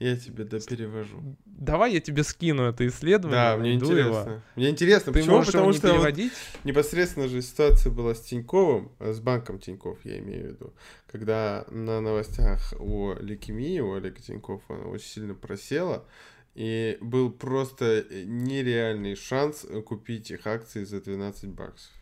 [0.00, 1.36] Я тебе доперевожу.
[1.44, 3.38] Давай я тебе скину это исследование.
[3.38, 4.08] Да, мне найду его.
[4.08, 4.42] интересно.
[4.56, 5.44] Мне интересно, Ты почему?
[5.44, 6.32] Потому не что вот переводить?
[6.64, 10.72] непосредственно же ситуация была с Тиньковым, э, с банком Тиньков, я имею в виду,
[11.06, 16.06] когда на новостях о лейкемии у Олега Тинькова она очень сильно просела,
[16.54, 21.92] и был просто нереальный шанс э, купить их акции за 12 баксов.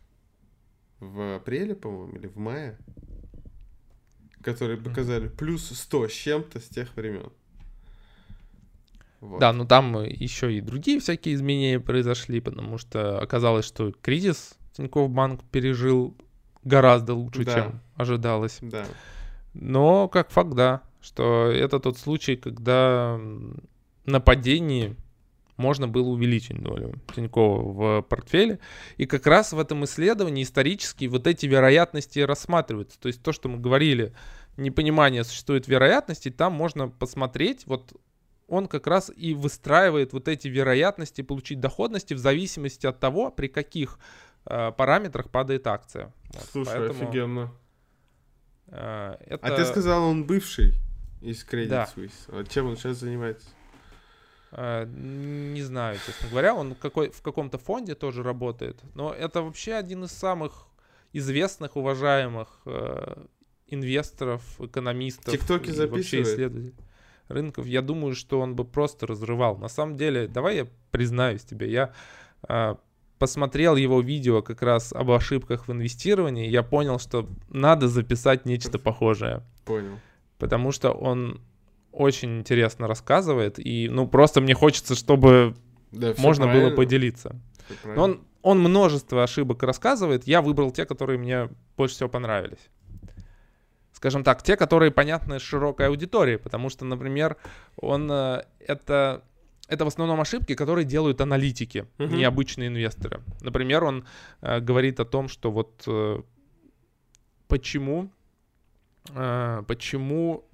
[1.01, 2.77] В апреле, по-моему, или в мае,
[4.43, 7.31] которые показали плюс 100 с чем-то с тех времен.
[9.21, 9.41] Вот.
[9.41, 15.11] Да, ну там еще и другие всякие изменения произошли, потому что оказалось, что кризис Тинькофф
[15.11, 16.17] Банк пережил
[16.63, 17.55] гораздо лучше, Да.
[17.55, 18.59] чем ожидалось.
[18.61, 18.87] Да.
[19.55, 23.57] Но как факт, да, что это тот случай, когда м,
[24.05, 24.97] на падении
[25.59, 28.61] можно было увеличить долю Тинькова в портфеле.
[28.97, 32.99] И как раз в этом исследовании исторически вот эти вероятности рассматриваются.
[32.99, 34.15] То есть то, что мы говорили,
[34.57, 37.93] непонимание существует вероятностей, там можно посмотреть, вот
[38.47, 43.49] он как раз и выстраивает вот эти вероятности получить доходности в зависимости от того, при
[43.49, 43.99] каких
[44.47, 46.15] э, параметрах падает акция.
[46.33, 47.53] Вот, Слушай, поэтому, офигенно.
[48.69, 49.47] э, это...
[49.47, 50.73] А ты сказал, он бывший
[51.21, 51.89] из Credit Да.
[51.95, 52.13] Suisse.
[52.29, 53.49] А чем он сейчас занимается?
[54.53, 58.81] Э, Не знаю, честно говоря, он какой, в каком-то фонде тоже работает.
[58.95, 60.67] Но это вообще один из самых
[61.13, 63.25] известных, уважаемых э,
[63.67, 65.33] инвесторов, экономистов.
[65.33, 66.27] ТикТоки и вообще записывает?
[66.27, 66.75] исследователей
[67.29, 67.67] рынков.
[67.67, 69.57] Я думаю, что он бы просто разрывал.
[69.59, 71.93] На самом деле, давай я признаюсь тебе, я
[72.49, 72.75] э,
[73.19, 78.79] посмотрел его видео как раз об ошибках в инвестировании, я понял, что надо записать нечто
[78.79, 79.99] похожее Понял.
[80.39, 81.41] потому что он
[81.99, 85.55] очень интересно рассказывает, и ну просто мне хочется, чтобы
[85.91, 87.37] Да, можно было поделиться.
[87.85, 92.71] Но он, он множество ошибок рассказывает, я выбрал те, которые мне больше всего понравились.
[93.93, 97.37] Скажем так, те, которые понятны широкой аудитории, потому что, например,
[97.77, 99.23] он э, это
[99.69, 102.17] это в основном ошибки, которые делают аналитики, Мгм.
[102.17, 103.21] необычные инвесторы.
[103.43, 104.05] Например, он
[104.41, 106.23] э, говорит о том, что вот э,
[107.49, 108.09] почему,
[109.15, 110.48] э, почему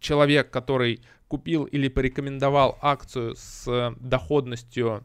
[0.00, 5.04] человек, который купил или порекомендовал акцию с доходностью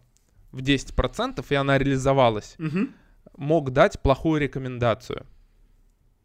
[0.52, 2.94] в 10%, и она реализовалась, Мгм.
[3.38, 5.26] мог дать плохую рекомендацию.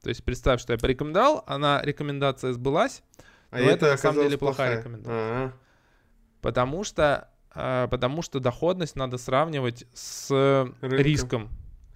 [0.02, 3.02] То есть представь, что я порекомендовал, она рекомендация сбылась,
[3.50, 5.14] А Но это на самом деле плохая рекомендация.
[5.14, 5.52] А,
[6.42, 10.90] потому что, э, потому что доходность надо сравнивать с Рынком.
[10.98, 11.48] риском.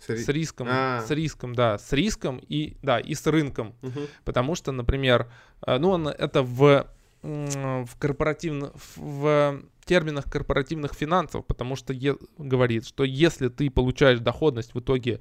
[0.04, 0.24] Смотри.
[0.24, 1.00] С риском, А.
[1.06, 3.74] с риском, да, с риском и, да, и с рынком.
[3.82, 4.06] Мгм.
[4.24, 5.30] Потому что, например,
[5.66, 6.86] э, ну, он это в,
[7.22, 14.74] в корпоративных, в терминах корпоративных финансов, потому что е- говорит, что если ты получаешь доходность
[14.74, 15.20] в итоге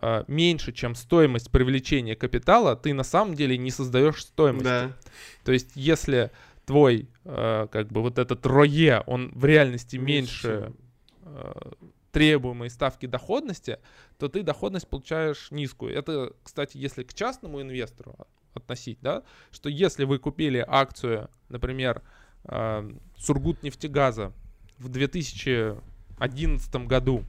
[0.00, 4.64] э, меньше, чем стоимость привлечения капитала, ты на самом деле не создаешь стоимость.
[4.64, 4.92] Да.
[5.44, 6.30] То есть, если
[6.66, 10.72] твой, э, как бы вот этот рое, он в реальности меньше
[11.24, 11.72] э,
[12.12, 13.78] требуемой ставки доходности,
[14.18, 15.94] то ты доходность получаешь низкую.
[15.94, 18.14] Это, кстати, если к частному инвестору
[18.54, 22.02] относить, да, что если вы купили акцию, например,
[22.44, 24.32] э, Сургутнефтегаза
[24.78, 27.24] в 2011 году,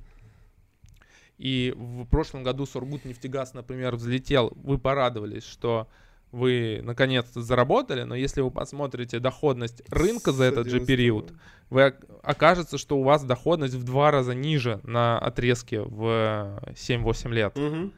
[1.37, 5.87] и в прошлом году Сургутнефтегаз, например, взлетел, вы порадовались, что
[6.33, 11.31] вы наконец-то заработали, но если вы посмотрите доходность рынка за этот же период,
[11.69, 11.93] вы
[12.23, 17.55] окажется, что у вас доходность в два раза ниже на отрезке в 7-8 лет.
[17.55, 17.93] Мгм.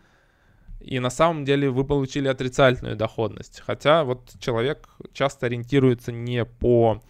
[0.81, 3.61] И на самом деле вы получили отрицательную доходность.
[3.65, 7.01] Хотя вот человек часто ориентируется не по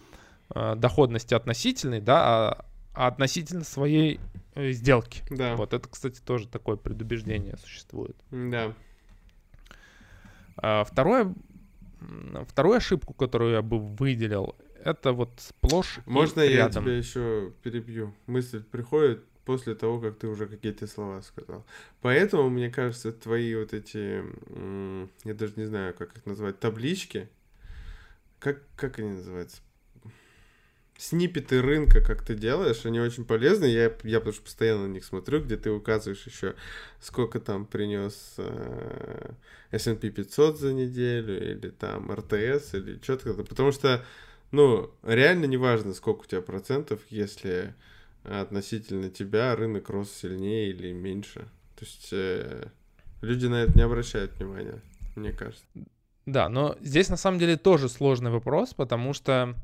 [0.54, 4.20] э, доходности относительной, да, а, а относительно своей
[4.54, 5.24] э, сделки.
[5.28, 5.56] Да.
[5.56, 8.16] Вот это, кстати, тоже такое предубеждение существует.
[8.30, 8.72] Да.
[10.56, 11.34] А второе,
[12.48, 16.84] вторую ошибку, которую я бы выделил, это вот сплошь и Можно я рядом.
[16.84, 18.14] тебя еще перебью?
[18.26, 21.64] Мысль приходит после того, как ты уже какие-то слова сказал.
[22.00, 24.22] Поэтому, мне кажется, твои вот эти,
[25.24, 27.28] я даже не знаю, как их назвать, таблички,
[28.38, 29.58] как, как они называются?
[30.98, 33.66] Снипеты рынка, как ты делаешь, они очень полезны.
[33.66, 36.54] Я, я потому что постоянно на них смотрю, где ты указываешь еще,
[37.00, 39.32] сколько там принес э,
[39.72, 43.34] S&P 500 за неделю, или там РТС, или что-то.
[43.34, 44.04] Потому что
[44.52, 47.74] ну, реально не важно, сколько у тебя процентов, если
[48.24, 51.40] относительно тебя рынок рос сильнее или меньше.
[51.76, 52.68] То есть э,
[53.20, 54.80] люди на это не обращают внимания,
[55.14, 55.64] мне кажется.
[56.24, 59.54] Да, но здесь на самом деле тоже сложный вопрос, потому что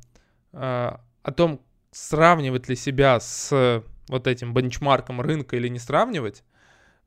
[0.53, 0.91] э,
[1.23, 6.45] о том, сравнивать ли себя с вот этим бенчмарком рынка или не сравнивать,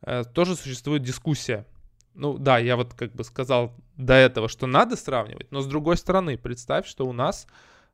[0.01, 1.65] э, тоже существует дискуссия.
[2.13, 5.97] Ну да, я вот как бы сказал до этого, что надо сравнивать, но с другой
[5.97, 7.47] стороны, представь, что у нас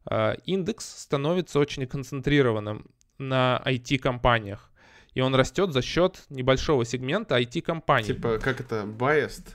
[0.10, 2.86] э, индекс становится очень концентрированным
[3.18, 4.72] на IT-компаниях,
[5.14, 8.08] и он растет за счет небольшого сегмента IT-компаний.
[8.08, 9.50] Типа, как это, biased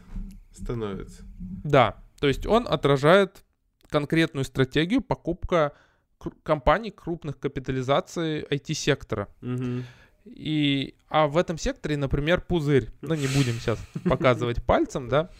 [0.53, 1.25] становится.
[1.39, 3.45] Да, то есть он отражает
[3.89, 5.73] конкретную стратегию покупка
[6.43, 9.29] компаний крупных капитализаций IT-сектора.
[9.41, 9.85] Мгм.
[10.25, 12.91] И, а в этом секторе, например, пузырь.
[13.01, 15.31] Ну, не будем сейчас показывать пальцем, да.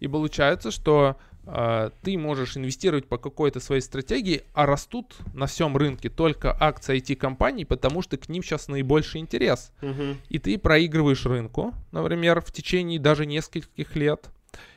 [0.00, 5.76] И получается, что э, ты можешь инвестировать по какой-то своей стратегии, а растут на всем
[5.76, 9.72] рынке только акции IT-компаний, потому что к ним сейчас наибольший интерес.
[9.82, 10.16] Мгм.
[10.28, 14.30] И ты проигрываешь рынку, например, в течение даже нескольких лет,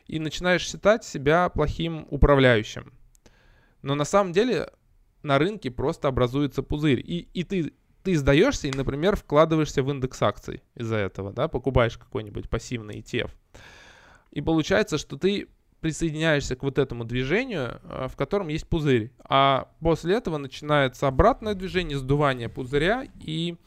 [0.07, 2.91] и начинаешь считать себя плохим управляющим.
[3.81, 4.71] Но на самом деле
[5.23, 6.99] на рынке просто образуется пузырь.
[6.99, 11.97] И, и ты, ты сдаешься и, например, вкладываешься в индекс акций из-за этого, да, покупаешь
[11.97, 13.31] какой-нибудь пассивный ETF.
[14.31, 15.47] И получается, что ты
[15.81, 19.11] присоединяешься к вот этому движению, э, в котором есть пузырь.
[19.19, 23.57] А после этого начинается обратное движение, сдувание пузыря, и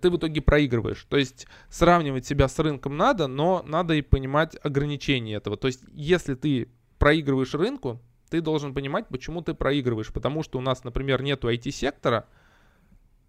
[0.00, 1.06] ты в итоге проигрываешь.
[1.08, 5.56] То есть сравнивать себя с рынком надо, но надо и понимать ограничения этого.
[5.56, 8.00] То есть если ты проигрываешь рынку,
[8.32, 10.10] ты должен понимать, почему ты проигрываешь.
[10.10, 12.24] Потому что у нас, например, нету IT-сектора,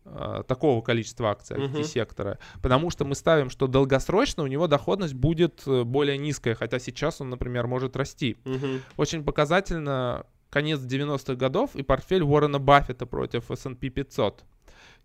[0.05, 1.75] э, такого количества акций Мгм.
[1.75, 6.79] IT-сектора, потому что мы ставим, что долгосрочно у него доходность будет э, более низкая, хотя
[6.79, 8.37] сейчас он, например, может расти.
[8.45, 8.81] Мгм.
[8.97, 14.43] Очень показательно конец 90-х годов и портфель Уоррена Баффета против S&P 500.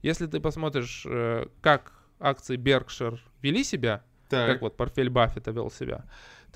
[0.03, 4.53] Если ты посмотришь, э, как акции Berkshire вели себя, Так.
[4.53, 6.05] как вот портфель Баффета вел себя,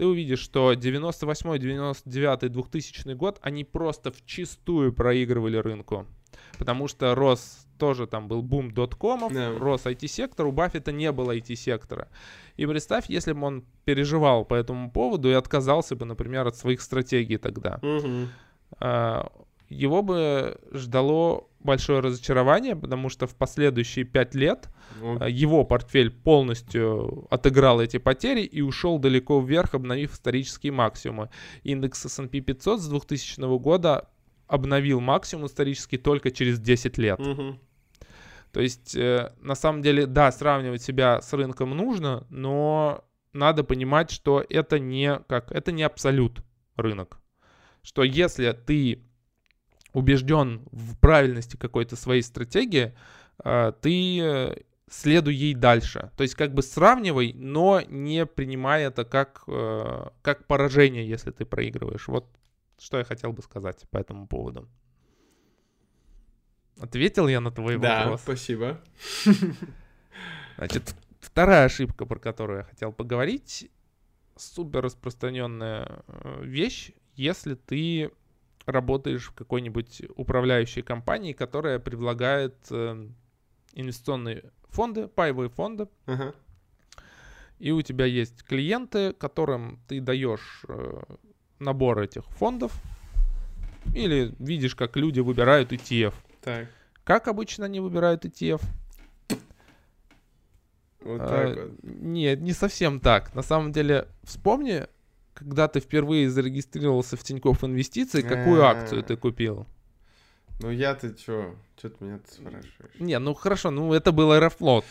[0.03, 6.07] ты увидишь, что 98, 99, 2000 год они просто вчистую проигрывали рынку.
[6.59, 9.57] Потому что рос тоже там был бум доткомов, Да.
[9.57, 12.09] рос IT-сектор, у Баффета не было IT-сектора.
[12.57, 16.81] И представь, если бы он переживал по этому поводу и отказался бы, например, от своих
[16.81, 17.79] стратегий тогда.
[18.81, 19.31] А,
[19.73, 24.69] его бы ждало большое разочарование, потому что в последующие пять лет
[25.01, 31.31] Ну, а, его портфель полностью отыграл эти потери и ушел далеко вверх, обновив исторические максимумы.
[31.63, 34.09] Индекс S&P 500 с 2000 года
[34.47, 37.19] обновил максимум исторический только через 10 лет.
[37.19, 37.59] мгм.
[38.53, 44.11] То есть, э, на самом деле, да, сравнивать себя с рынком нужно, но надо понимать,
[44.11, 46.43] что это не как это не абсолют
[46.77, 47.19] рынок.
[47.83, 49.03] Что если ты
[49.93, 52.95] убежден в правильности какой-то своей стратегии,
[53.45, 54.57] э, ты э,
[54.91, 56.11] следуй ей дальше.
[56.17, 61.45] То есть как бы сравнивай, но не принимай это как, э, как поражение, если ты
[61.45, 62.09] проигрываешь.
[62.09, 62.27] Вот
[62.79, 64.69] что я хотел бы сказать по этому поводу.
[66.81, 68.23] Ответил я на твой Да, вопрос?
[68.23, 68.81] спасибо.
[70.57, 73.71] Значит, вторая ошибка, про которую я хотел поговорить,
[74.37, 76.03] супер распространенная
[76.41, 78.11] вещь, если ты
[78.67, 83.09] работаешь в какой-нибудь управляющей компании, которая предлагает э,
[83.75, 86.35] инвестиционные фонды, паевые фонды, Ага.
[87.59, 91.03] и у тебя есть клиенты, которым ты даешь э,
[91.59, 92.73] набор этих фондов,
[93.95, 96.15] или видишь, как люди выбирают ETF.
[96.43, 96.69] Так.
[97.05, 98.63] Как обычно они выбирают ETF?
[101.01, 101.73] Вот А, так вот.
[101.83, 103.35] Нет, не совсем так.
[103.35, 104.87] На самом деле, вспомни,
[105.35, 108.71] когда ты впервые зарегистрировался в Тинькофф Инвестиции, какую А.
[108.71, 109.67] акцию ты купил?
[110.61, 111.57] Ну я-то чё?
[111.81, 113.01] Чё ты меня спрашиваешь?
[113.01, 114.85] Не, ну хорошо, ну это был Аэрофлот.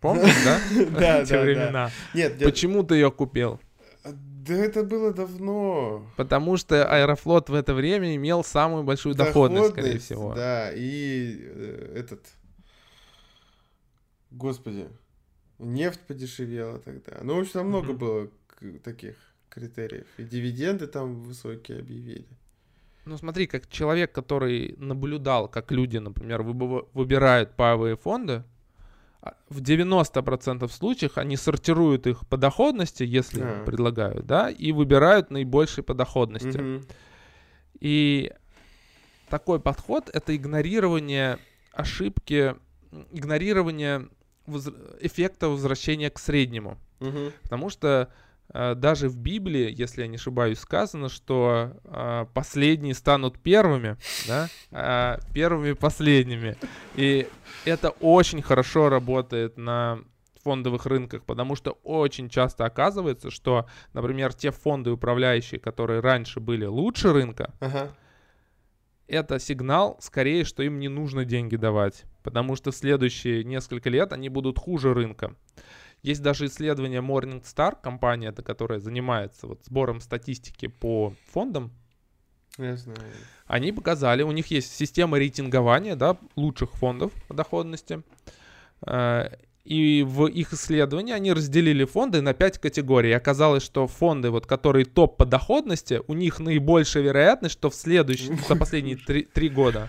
[0.00, 0.60] Помнишь, да?
[0.98, 1.90] Да, Те да, времена.
[2.14, 3.60] Нет, Почему ты ее купил?
[4.04, 6.06] Да это было давно.
[6.16, 10.34] Потому что Аэрофлот в это время имел самую большую доходность, скорее всего.
[10.34, 12.20] Да, и э, этот...
[14.30, 14.88] Господи,
[15.58, 17.18] нефть подешевела тогда.
[17.22, 18.30] Ну, в общем, там много было
[18.82, 19.16] таких
[19.50, 20.06] критериев.
[20.18, 22.26] И дивиденды там высокие объявили.
[23.04, 28.44] Ну смотри, как человек, который наблюдал, как люди, например, выбирают паевые фонды,
[29.22, 33.64] а, в 90% случаев они сортируют их по доходности, если А.
[33.64, 36.58] предлагают, да, и выбирают наибольшей по доходности.
[36.58, 36.84] Мгм.
[37.80, 38.32] И
[39.28, 41.38] такой подход— это игнорирование
[41.72, 42.54] ошибки,
[43.12, 44.08] игнорирование
[44.46, 46.78] воз- эффекта возвращения к среднему.
[47.00, 47.32] Мгм.
[47.42, 48.12] Потому что
[48.74, 53.96] даже в Библии, если я не ошибаюсь, сказано, что э, последние станут первыми,
[54.26, 56.56] да, а первыми последними.
[56.96, 57.28] И
[57.64, 60.00] это очень хорошо работает на
[60.42, 66.64] фондовых рынках, потому что очень часто оказывается, что, например, те фонды управляющие, которые раньше были
[66.64, 67.94] лучше рынка, Ага.
[69.06, 74.12] это сигнал скорее, что им не нужно деньги давать, потому что в следующие несколько лет
[74.12, 75.34] они будут хуже рынка.
[76.02, 81.72] Есть даже исследование Morningstar, компания, которая занимается вот сбором статистики по фондам.
[82.58, 82.98] Я знаю.
[83.46, 88.02] Они показали, у них есть система рейтингования, да, лучших фондов по доходности.
[88.86, 89.28] Э,
[89.64, 93.12] И в их исследовании они разделили фонды на 5 категорий.
[93.12, 98.36] Оказалось, что фонды, вот, которые топ по доходности, у них наибольшая вероятность, что в следующие,
[98.48, 99.88] за последние 3, года,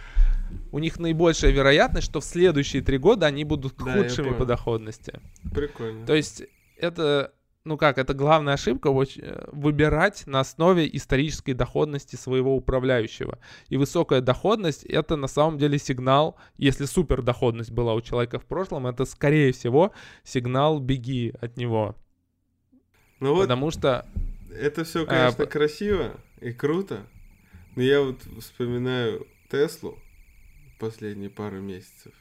[0.72, 5.20] у них наибольшая вероятность, что в следующие 3 года они будут Да, худшими по доходности.
[5.54, 6.06] Прикольно.
[6.06, 6.43] То есть
[6.78, 7.34] это,
[7.66, 13.38] ну как, это главная ошибка э, выбирать на основе исторической доходности своего управляющего.
[13.70, 18.45] И высокая доходность это на самом деле сигнал, если супер доходность была у человека в
[18.45, 19.91] прошлом, это скорее всего
[20.24, 21.95] сигнал беги от него.
[23.20, 24.06] Ну вот, Потому что
[24.52, 27.06] это все, А, конечно, п- красиво и круто.
[27.76, 29.97] Но я вот вспоминаю Теслу
[30.82, 32.12] последние пару месяцев,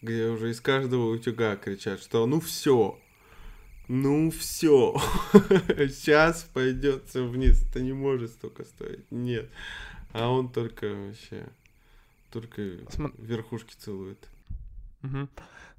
[0.00, 2.96] где уже из каждого утюга кричат, что ну все,
[3.88, 4.94] ну все,
[5.34, 9.50] сейчас пойдет все вниз, это не может столько стоить, нет.
[10.12, 11.48] А он только вообще,
[12.30, 14.28] только Смо- верхушки целует.
[15.02, 15.28] Мгм.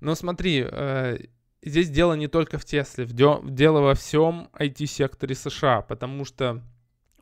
[0.02, 1.18] Но смотри, э,
[1.64, 6.62] здесь дело не только в Тесле, в дё- дело во всем IT-секторе США, потому что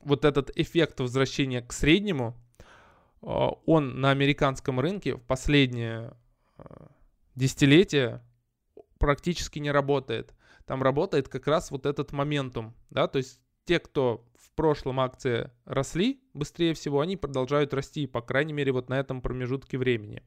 [0.01, 2.35] вот этот эффект возвращения к среднему,
[3.25, 6.15] он на американском рынке в последнее
[6.57, 6.63] э,
[7.33, 8.21] десятилетие
[8.99, 10.33] практически не работает.
[10.65, 15.51] Там работает как раз вот этот моментум, да, то есть те, кто в прошлом акции
[15.65, 20.21] росли быстрее всего, они продолжают расти, по крайней мере, вот на этом промежутке времени.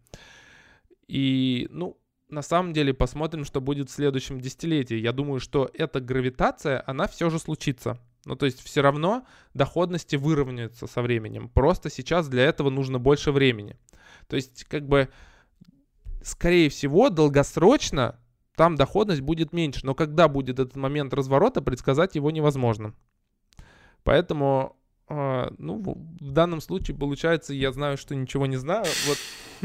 [1.07, 4.97] И, ну, на самом деле, посмотрим, что будет в следующем десятилетии.
[4.97, 7.99] Я думаю, что эта гравитация, она все же случится.
[8.29, 11.49] Ну, то есть все равно доходности выровняются со временем.
[11.49, 13.77] Просто сейчас для этого нужно больше времени.
[14.27, 15.09] То есть, как бы,
[16.23, 18.21] скорее всего, долгосрочно
[18.55, 19.81] там доходность будет меньше.
[19.87, 22.93] Но когда будет этот момент разворота, предсказать его невозможно.
[24.05, 24.77] Поэтому,
[25.09, 25.81] э, ну,
[26.21, 28.85] в данном случае получается, я знаю, что ничего не знаю.
[29.07, 29.19] Вот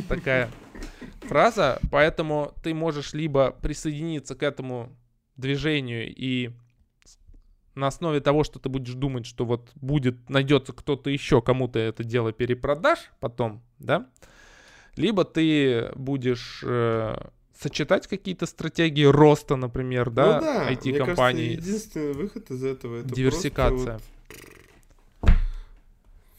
[0.08, 0.50] такая
[1.24, 4.96] фраза, поэтому ты можешь либо присоединиться к этому
[5.36, 6.52] движению и
[7.76, 11.80] на основе того, что ты будешь думать, что вот будет, найдется кто-то еще, кому ты
[11.80, 14.08] это дело перепродашь потом, да,
[14.96, 17.16] либо ты будешь э,
[17.60, 20.70] сочетать какие-то стратегии роста, например, да, ну да,
[21.06, 23.94] кажется, единственный выход из этого это Диверсификация.
[23.94, 24.04] вот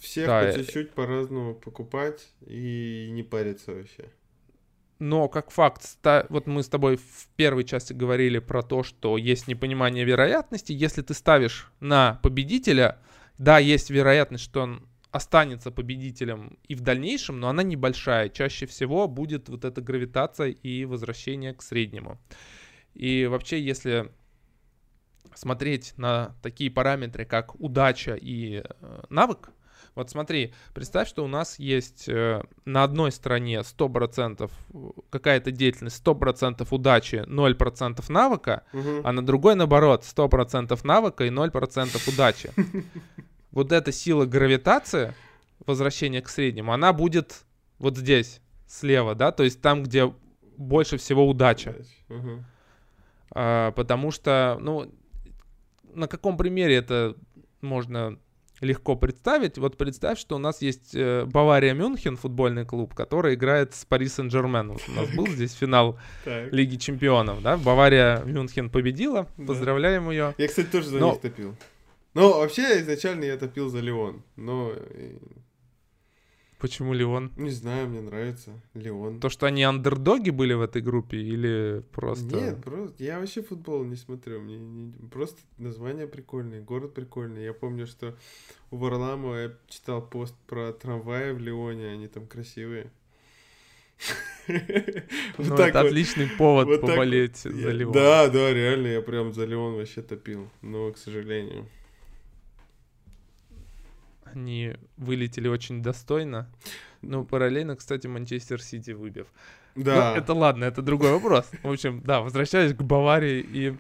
[0.04, 4.10] всех Да, по э- чуть-чуть по-разному покупать и не париться вообще.
[5.04, 5.98] Но как факт,
[6.30, 10.72] вот мы с тобой в первой части говорили про то, что есть непонимание вероятности.
[10.72, 12.98] Если ты ставишь на победителя,
[13.36, 18.30] да, есть вероятность, что он останется победителем и в дальнейшем, но она небольшая.
[18.30, 22.18] Чаще всего будет вот эта гравитация и возвращение к среднему.
[22.94, 24.10] И вообще, если
[25.34, 29.50] смотреть на такие параметры, как удача и э, навык,
[29.94, 34.50] Вот смотри, представь, что у нас есть э, на одной стороне 100%
[35.10, 39.00] какая-то деятельность, 100% удачи, 0% навыка, Мгм.
[39.04, 42.50] а на другой наоборот, 100% навыка и 0% удачи.
[43.52, 45.14] Вот эта сила гравитации,
[45.64, 47.44] возвращение к среднему, она будет
[47.78, 50.12] вот здесь, слева, да, то есть там, где
[50.56, 51.76] больше всего удача.
[53.30, 54.92] А, потому что, ну,
[55.94, 57.14] на каком примере это
[57.60, 58.18] можно
[58.64, 59.58] легко представить?
[59.58, 64.08] Вот представь, что у нас есть э, Бавария Мюнхен, футбольный клуб, который играет с Пари
[64.08, 64.72] Сен-Жермен.
[64.72, 65.98] Вот у нас был здесь финал.
[66.24, 67.56] Лиги Чемпионов, да?
[67.56, 70.34] Бавария Мюнхен победила, поздравляем ее.
[70.38, 71.54] Я, кстати, тоже за них топил.
[72.14, 74.22] Ну, вообще, изначально я топил за Леон.
[74.36, 75.16] Но, э,
[76.64, 77.30] Почему Леон?
[77.36, 79.20] не знаю, мне нравится Леон.
[79.20, 82.34] То, что они андердоги были в этой группе или просто...
[82.34, 84.40] Нет, просто я вообще футбол не смотрю.
[84.40, 87.44] Мне не- просто название прикольное, город прикольный.
[87.44, 88.16] Я помню, что
[88.70, 92.90] у Варламова я читал пост про трамваи в Леоне, они там красивые.
[94.48, 97.92] Ну, это отличный повод поболеть за Леон.
[97.92, 100.48] Да, да, реально, я прям за Леон вообще топил.
[100.62, 101.66] Но, к сожалению.
[104.34, 106.48] Они вылетели очень достойно.
[107.02, 109.26] Ну, параллельно, кстати, Манчестер Сити выбив.
[109.74, 110.12] Да.
[110.12, 111.50] Ну, это ладно, это другой вопрос.
[111.62, 113.76] В общем, да, возвращаясь к Баварии и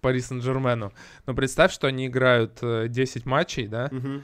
[0.00, 0.92] Пари Сен-Жермену.
[1.26, 3.88] Но представь, что они играют э, 10 матчей, да?
[3.90, 4.22] Мгм.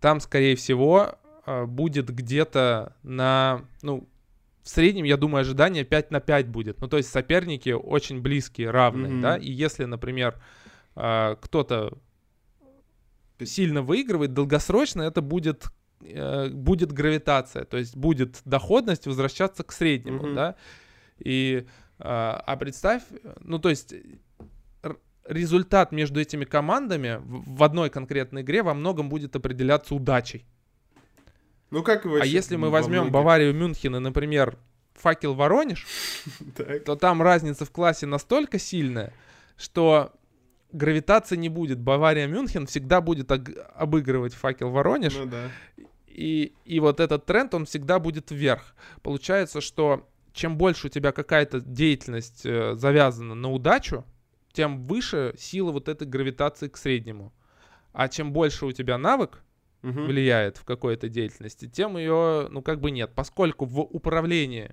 [0.00, 3.62] Там, скорее всего, э, будет где-то на...
[3.82, 4.08] Ну,
[4.62, 6.80] в среднем, я думаю, ожидание 5 на 5 будет.
[6.80, 9.20] Ну, то есть соперники очень близкие, равные, Мгм.
[9.20, 9.36] да?
[9.36, 10.36] И если, например,
[10.96, 11.98] э, кто-то
[13.42, 15.64] сильно выигрывает, долгосрочно это будет
[16.02, 20.34] э, будет гравитация, то есть будет доходность возвращаться к среднему, Мгм.
[20.34, 20.56] да.
[21.18, 21.66] И
[21.98, 23.02] а, а представь,
[23.40, 23.94] ну то есть
[25.26, 30.44] результат между этими командами в, одной конкретной игре во многом будет определяться удачей.
[31.70, 33.12] Ну, как и А если мы во возьмем многих.
[33.12, 34.58] Баварию Мюнхен и, например,
[34.94, 35.86] Факел Воронеж,
[36.84, 39.12] то там разница в классе настолько сильная,
[39.56, 40.12] что
[40.74, 41.78] гравитации не будет.
[41.80, 43.30] Бавария Мюнхен всегда будет
[43.74, 45.48] обыгрывать Факел Воронеж, Ну да.
[46.06, 48.74] и, и вот этот тренд, он всегда будет вверх.
[49.02, 54.04] Получается, что чем больше у тебя какая-то деятельность э, завязана на удачу,
[54.52, 57.32] тем выше сила вот этой гравитации к среднему.
[57.92, 59.40] А чем больше у тебя навык
[59.82, 60.06] Мгм.
[60.06, 63.12] влияет в какой-то деятельности, тем ее, ну, как бы нет.
[63.14, 64.72] Поскольку в управлении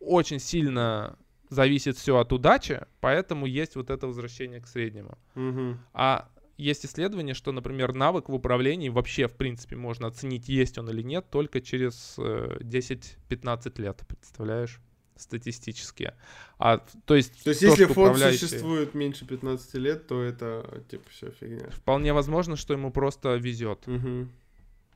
[0.00, 1.16] очень сильно
[1.50, 5.18] зависит все от удачи, поэтому есть вот это возвращение к среднему.
[5.34, 5.78] Мгм.
[5.92, 10.88] А есть исследование, что, например, навык в управлении вообще, в принципе, можно оценить, есть он
[10.90, 14.80] или нет, только через э, 10-15 лет, представляешь?
[15.16, 16.14] Статистически.
[16.58, 20.82] А, то есть, То есть, то, если фонд управляющий- существует меньше 15 лет, то это,
[20.90, 21.68] типа, все фигня.
[21.70, 24.30] Вполне возможно, что ему просто везет Мгм.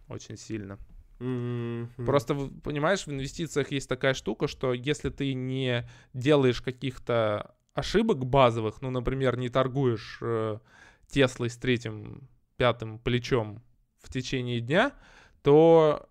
[0.09, 0.79] очень сильно.
[1.25, 2.05] Мгм.
[2.05, 8.83] Просто, понимаешь, в инвестициях есть такая штука, что если ты не делаешь каких-то ошибок базовых,
[8.83, 10.59] ну, например, не торгуешь э,
[11.09, 13.63] Теслой с третьим, пятым плечом
[14.03, 14.93] в течение дня,
[15.43, 16.09] то,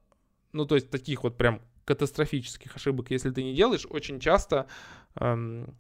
[0.52, 4.68] ну, то есть таких вот прям катастрофических ошибок, если ты не делаешь, очень часто
[5.16, 5.76] эм,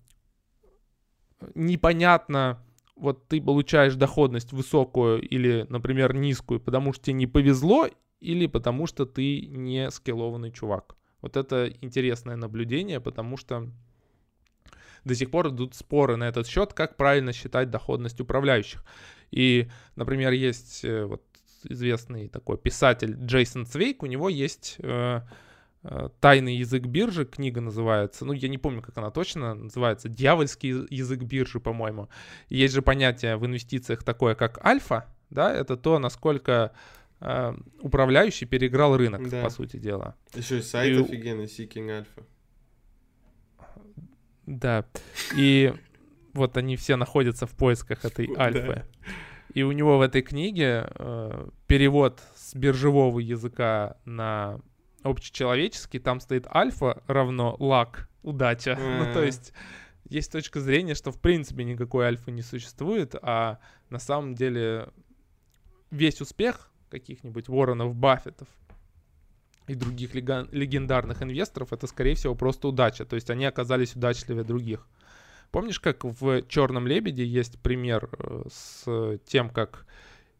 [1.55, 2.63] непонятно,
[2.95, 7.87] вот ты получаешь доходность высокую или, например, низкую, потому что тебе не повезло,
[8.23, 10.95] или потому что ты не скиллованный чувак.
[11.21, 13.69] Вот это интересное наблюдение, потому что
[15.03, 18.83] до сих пор идут споры на этот счет, как правильно считать доходность управляющих.
[19.31, 21.23] И, например, есть э, вот
[21.63, 25.21] известный такой писатель Джейсон Цвейк, у него есть э,
[25.83, 30.69] э, «Тайный язык биржи», книга называется, ну, я не помню, как она точно называется, «Дьявольский
[30.69, 32.09] яз- язык биржи», по-моему.
[32.49, 36.71] Есть же понятие в инвестициях такое, как альфа, да, это то, насколько
[37.81, 39.43] управляющий переиграл рынок, Да.
[39.43, 40.15] по сути дела.
[40.33, 42.23] Еще и сайт И офигенный, Seeking Alpha.
[44.45, 44.85] Да.
[45.35, 45.73] И
[46.33, 48.83] вот они все находятся в поисках этой альфы.
[49.53, 54.59] И у него в этой книге э, перевод с биржевого языка на
[55.03, 58.77] общечеловеческий, там стоит альфа равно лак, удача.
[58.99, 59.53] Ну, то есть
[60.09, 63.59] есть точка зрения, что в принципе никакой альфы не существует, а
[63.89, 64.89] на самом деле
[65.91, 68.47] весь успех каких-нибудь Воронов, Баффетов
[69.67, 73.05] и других легендарных инвесторов это, скорее всего, просто удача.
[73.05, 74.87] То есть они оказались удачливее других.
[75.51, 79.85] Помнишь, как в Черном лебеде есть пример э, с тем, как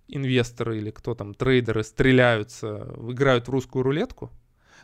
[0.07, 4.31] инвесторы или кто там, трейдеры стреляются, играют в русскую рулетку?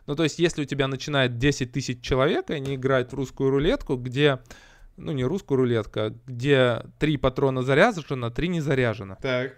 [0.07, 3.49] Ну, то есть, если у тебя начинает 10 тысяч человек, и они играют в русскую
[3.49, 4.39] рулетку, где,
[4.97, 9.17] ну, не русскую рулетку, а где три патрона заряжено, три не заряжено.
[9.21, 9.55] Так.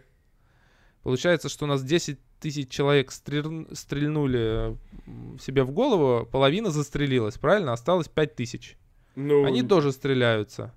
[1.04, 4.78] Получается, что у нас 10 тысяч человек стрель- стрельнули
[5.42, 7.74] себе в голову, половина застрелилась, правильно?
[7.74, 8.78] Осталось 5 тысяч.
[9.16, 10.74] Ну, Они тоже стреляются.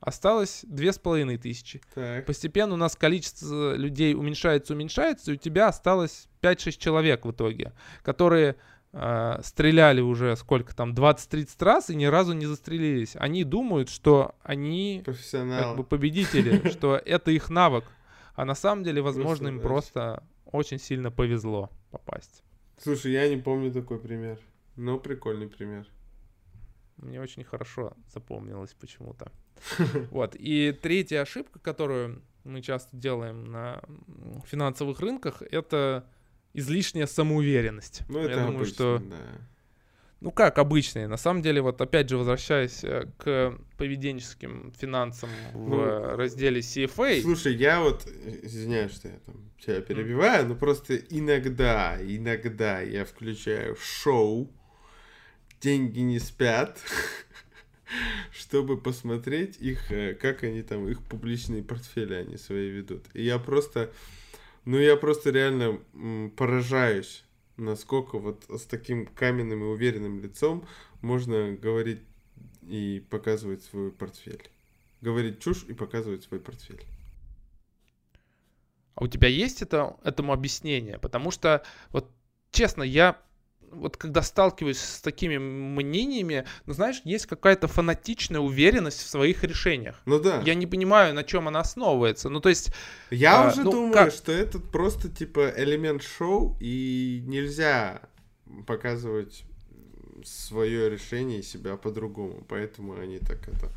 [0.00, 1.80] Осталось две с половиной тысячи.
[1.94, 2.24] так.
[2.24, 7.72] Постепенно у нас количество людей уменьшается, уменьшается, и у тебя осталось 5-6 человек в итоге,
[8.02, 8.54] которые
[8.92, 13.16] э, стреляли уже сколько там, 20-30 раз и ни разу не застрелились.
[13.16, 15.02] Они думают, что они
[15.68, 17.84] как бы победители, что это их навык.
[18.38, 20.14] А на самом деле, возможно, им Просто, да.
[20.14, 22.44] просто очень сильно повезло попасть.
[22.76, 24.38] Слушай, я не помню такой пример.
[24.76, 25.88] Но прикольный пример.
[26.98, 29.32] Мне очень хорошо запомнилось почему-то.
[30.12, 30.36] Вот.
[30.38, 33.82] И третья ошибка, которую мы часто делаем на
[34.46, 36.06] финансовых рынках, это
[36.54, 38.02] излишняя самоуверенность.
[38.08, 39.16] Ну, Я это думаю, обычно, что да.
[40.20, 41.06] Ну как обычные.
[41.06, 47.22] На самом деле, вот опять же, возвращаясь э, к поведенческим финансам в Ну, разделе CFA.
[47.22, 48.04] Слушай, я вот,
[48.42, 54.50] извиняюсь, что я там тебя перебиваю, но просто иногда, иногда я включаю шоу
[55.60, 56.80] «Деньги не спят»,
[58.32, 63.04] чтобы посмотреть их, э, как они там, их публичные портфели они свои ведут.
[63.14, 63.92] И я просто,
[64.64, 65.78] ну я просто реально
[66.36, 67.24] поражаюсь,
[67.58, 70.66] насколько вот с таким каменным и уверенным лицом
[71.00, 72.00] можно говорить
[72.62, 74.48] и показывать свой портфель.
[75.00, 76.84] Говорить чушь и показывать свой портфель.
[78.94, 80.98] А у тебя есть это, этому объяснение?
[80.98, 82.10] Потому что, вот
[82.50, 83.22] честно, я
[83.72, 90.00] вот когда сталкиваюсь с такими мнениями, ну знаешь, есть какая-то фанатичная уверенность в своих решениях.
[90.06, 90.42] Ну да.
[90.44, 92.28] Я не понимаю, на чем она основывается.
[92.28, 92.72] Ну то есть,
[93.10, 98.02] Я А, уже ну, думаю, как- что это просто типа элемент шоу, и нельзя
[98.66, 99.44] показывать
[100.24, 102.44] свое решение и себя по-другому.
[102.48, 103.70] Поэтому они так это...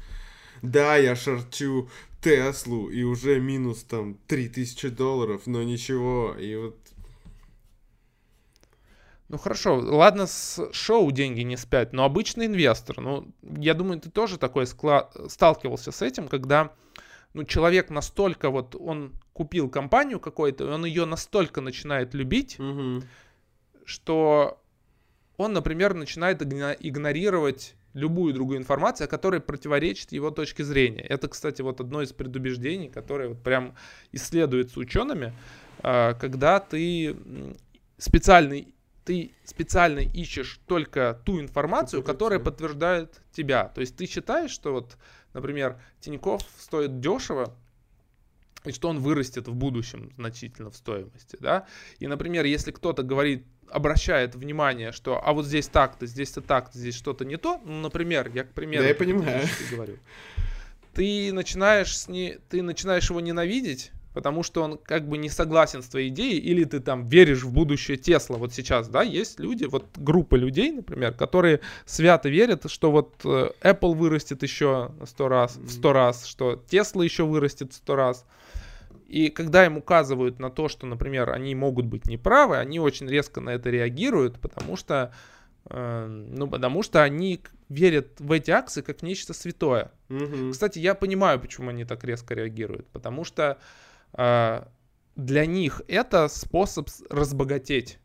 [0.61, 1.89] Да, я шарчу
[2.21, 6.35] Теслу, и уже минус там 3000 долларов, но ничего.
[6.39, 6.77] И вот...
[9.31, 14.09] ну хорошо, ладно, с шоу деньги не спят, но обычный инвестор, ну я думаю, ты
[14.09, 16.73] тоже такой сталкивался с этим, когда
[17.33, 23.03] ну, человек настолько вот, он купил компанию какой-то, и он ее настолько начинает любить, Мгм.
[23.85, 24.61] что
[25.37, 31.03] он, например, начинает игно- игнорировать любую другую информацию, которая противоречит его точке зрения.
[31.03, 33.75] Это, кстати, вот одно из предубеждений, которое вот прям
[34.11, 35.33] исследуется учеными,
[35.83, 37.55] а, когда ты м,
[37.97, 38.61] специально,
[39.05, 43.65] ты специально ищешь только ту информацию, которая подтверждает тебя.
[43.69, 44.97] То есть ты считаешь, что вот,
[45.33, 47.55] например, Тиньков стоит дешево,
[48.63, 51.65] и что он вырастет в будущем значительно в стоимости, да.
[51.99, 56.95] И, например, если кто-то говорит, обращает внимание, что а вот здесь так-то, здесь-то так-то, здесь
[56.95, 59.47] что-то не то, ну, например, я, к примеру, Да, я понимаю.
[59.71, 59.97] говорю,
[60.93, 65.81] ты начинаешь, с не, ты начинаешь его ненавидеть, потому что он как бы не согласен
[65.81, 68.37] с твоей идеей, или ты там веришь в будущее Тесла.
[68.37, 73.51] Вот сейчас, да, есть люди, вот группа людей, например, которые свято верят, что вот э,
[73.61, 78.25] Apple вырастет еще сто раз, в сто раз, что Тесла еще вырастет сто раз.
[79.07, 83.41] И когда им указывают на то, что, например, они могут быть неправы, они очень резко
[83.41, 85.13] на это реагируют, потому что,
[85.69, 89.91] э, ну, потому что они верят в эти акции как нечто святое.
[90.09, 90.51] Мгм.
[90.51, 93.57] Кстати, я понимаю, почему они так резко реагируют, потому что
[94.13, 97.99] для них это способ разбогатеть.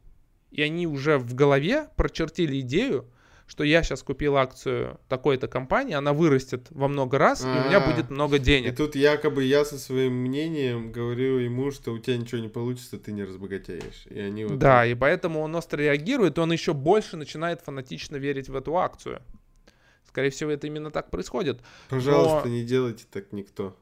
[0.50, 3.07] И они уже в голове прочертили идею,
[3.46, 7.78] что я сейчас купил акцию такой-то компании, она вырастет во много раз, и у меня
[7.78, 7.90] А.
[7.92, 8.76] будет много И денег.
[8.76, 13.12] тут якобы я со своим мнением говорю ему, что у тебя ничего не получится, ты
[13.12, 14.07] не разбогатеешь.
[14.11, 14.59] И они вот...
[14.59, 18.76] Да, и поэтому он остро реагирует, и он еще больше начинает фанатично верить в эту
[18.78, 19.22] акцию.
[20.09, 21.61] Скорее всего, это именно так происходит.
[21.88, 23.76] Пожалуйста, но- не делайте так никто.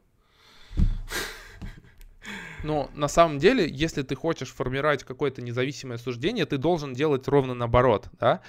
[2.64, 7.54] Но на самом деле, если ты хочешь формировать какое-то независимое суждение, ты должен делать ровно
[7.54, 8.08] наоборот.
[8.18, 8.40] Да?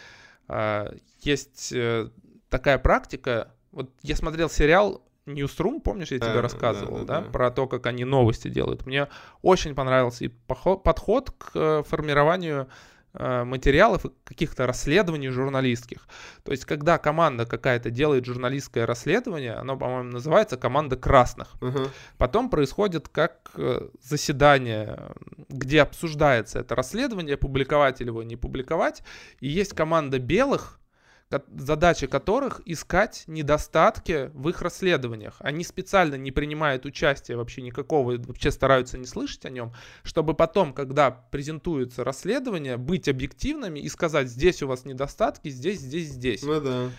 [0.48, 2.10] А, Есть э,
[2.50, 3.52] такая практика.
[3.72, 7.68] Вот я смотрел сериал Newsroom, помнишь, я тебе Да, рассказывал, да, да, да, про то,
[7.68, 8.86] как они новости делают.
[8.86, 9.10] Мне
[9.42, 12.70] очень понравился и подход к э, формированию
[13.18, 16.08] материалов и каких-то расследований журналистских.
[16.44, 21.54] То есть, когда команда какая-то делает журналистское расследование, оно, по-моему, называется команда красных.
[21.62, 21.90] Ага.
[22.18, 25.12] Потом происходит как э, заседание,
[25.50, 29.04] где обсуждается это расследование, публиковать или его не публиковать.
[29.40, 30.80] И есть команда белых,
[31.30, 35.36] задача которых искать недостатки в их расследованиях.
[35.40, 39.74] Они специально не принимают участия вообще никакого, вообще стараются не слышать о нем,
[40.04, 46.10] чтобы потом, когда презентуется расследование, быть объективными и сказать, здесь у вас недостатки, здесь, здесь,
[46.10, 46.44] здесь.
[46.44, 46.90] Ну да.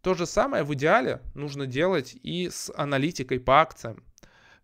[0.00, 4.04] То же самое в идеале нужно делать и с аналитикой по акциям.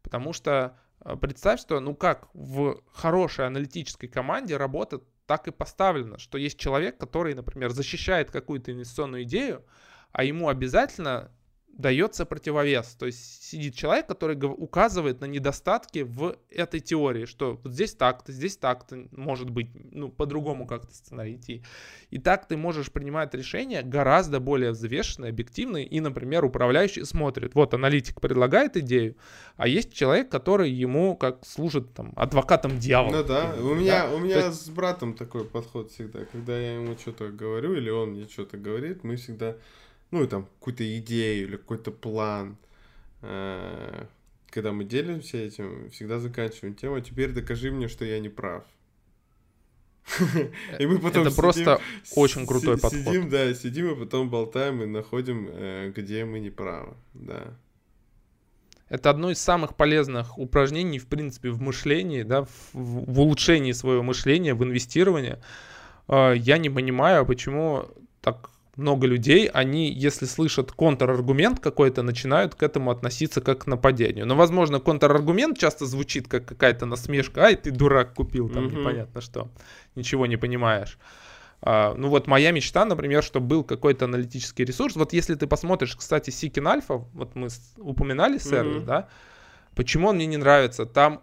[0.02, 6.18] Потому что э, представь, что, ну как в хорошей аналитической команде работа так и поставлена,
[6.18, 9.64] что есть человек, который, например, защищает какую-то инвестиционную идею,
[10.12, 11.30] а ему обязательно
[11.72, 12.94] дается противовес.
[12.98, 18.32] То есть сидит человек, который указывает на недостатки в этой теории, что вот здесь так-то,
[18.32, 21.62] здесь так-то, может быть, ну, по-другому как-то сценарий идти.
[22.10, 27.74] И так ты можешь принимать решения гораздо более взвешенные, объективные, и, например, управляющий смотрит, вот
[27.74, 29.16] аналитик предлагает идею,
[29.56, 33.18] а есть человек, который ему как служит там адвокатом дьявола.
[33.18, 34.14] Ну да, у меня, да?
[34.14, 34.66] у меня есть...
[34.66, 39.04] с братом такой подход всегда, когда я ему что-то говорю или он мне что-то говорит,
[39.04, 39.56] мы всегда
[40.12, 42.56] ну, там, какую-то идею или какой-то план.
[43.22, 44.06] Э,
[44.50, 48.62] когда мы делимся этим, всегда заканчиваем тему, «А теперь докажи мне, что я не прав.
[50.78, 51.80] И мы потом Это просто
[52.14, 53.00] очень крутой подход.
[53.00, 57.56] Сидим, да, сидим и потом болтаем и находим, э, где мы не правы, да.
[58.88, 64.02] Это одно из самых полезных упражнений, в принципе, в мышлении, да, в, в улучшении своего
[64.02, 65.38] мышления, в инвестировании.
[66.08, 67.88] Э, я не понимаю, почему
[68.20, 74.26] так много людей, они, если слышат контраргумент какой-то, начинают к этому относиться как к нападению.
[74.26, 77.42] Но, возможно, контраргумент часто звучит как какая-то насмешка.
[77.42, 78.80] Ай, ты дурак купил, там mm-hmm.
[78.80, 79.50] непонятно что.
[79.94, 80.98] Ничего не понимаешь.
[81.60, 84.96] А, ну вот моя мечта, например, чтобы был какой-то аналитический ресурс.
[84.96, 88.86] Вот если ты посмотришь, кстати, Сикин Альфа, вот мы упоминали сервис, mm-hmm.
[88.86, 89.08] да,
[89.76, 90.86] почему он мне не нравится?
[90.86, 91.22] Там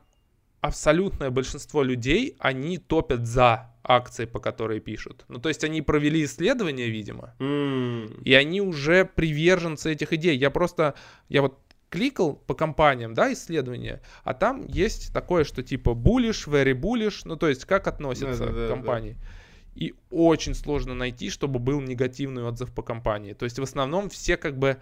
[0.62, 5.26] абсолютное большинство людей, они топят за акции, по которой пишут.
[5.28, 8.24] Ну, то есть они провели исследование, видимо, mm.
[8.24, 10.38] и они уже приверженцы этих идей.
[10.38, 10.96] Я просто,
[11.30, 11.60] я вот
[11.90, 17.36] кликал по компаниям, да, исследования, а там есть такое, что типа bullish, very bullish, ну,
[17.36, 19.18] то есть как относятся да, да, компании.
[19.20, 19.28] Да.
[19.76, 23.34] И очень сложно найти, чтобы был негативный отзыв по компании.
[23.34, 24.78] То есть в основном все как бы,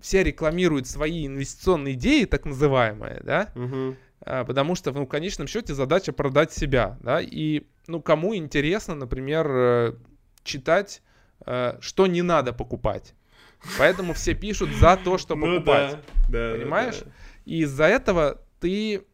[0.00, 3.96] все рекламируют свои инвестиционные идеи, так называемые, да, угу.
[4.20, 9.46] потому что, ну, в конечном счете задача продать себя, да, и ну, кому интересно, например,
[9.48, 9.92] э,
[10.42, 11.02] читать,
[11.44, 13.14] э, что не надо покупать.
[13.78, 15.96] Поэтому все пишут за то, что ну покупать.
[15.96, 16.98] Ну, да, Понимаешь?
[17.00, 17.12] Да, да.
[17.44, 19.04] И из-за этого ты,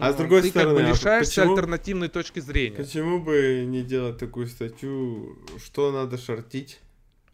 [0.00, 2.76] а с другой ты стороны, как бы лишаешься почему, альтернативной точки зрения.
[2.76, 6.80] Почему бы не делать такую статью, что надо шортить,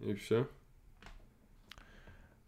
[0.00, 0.48] и все?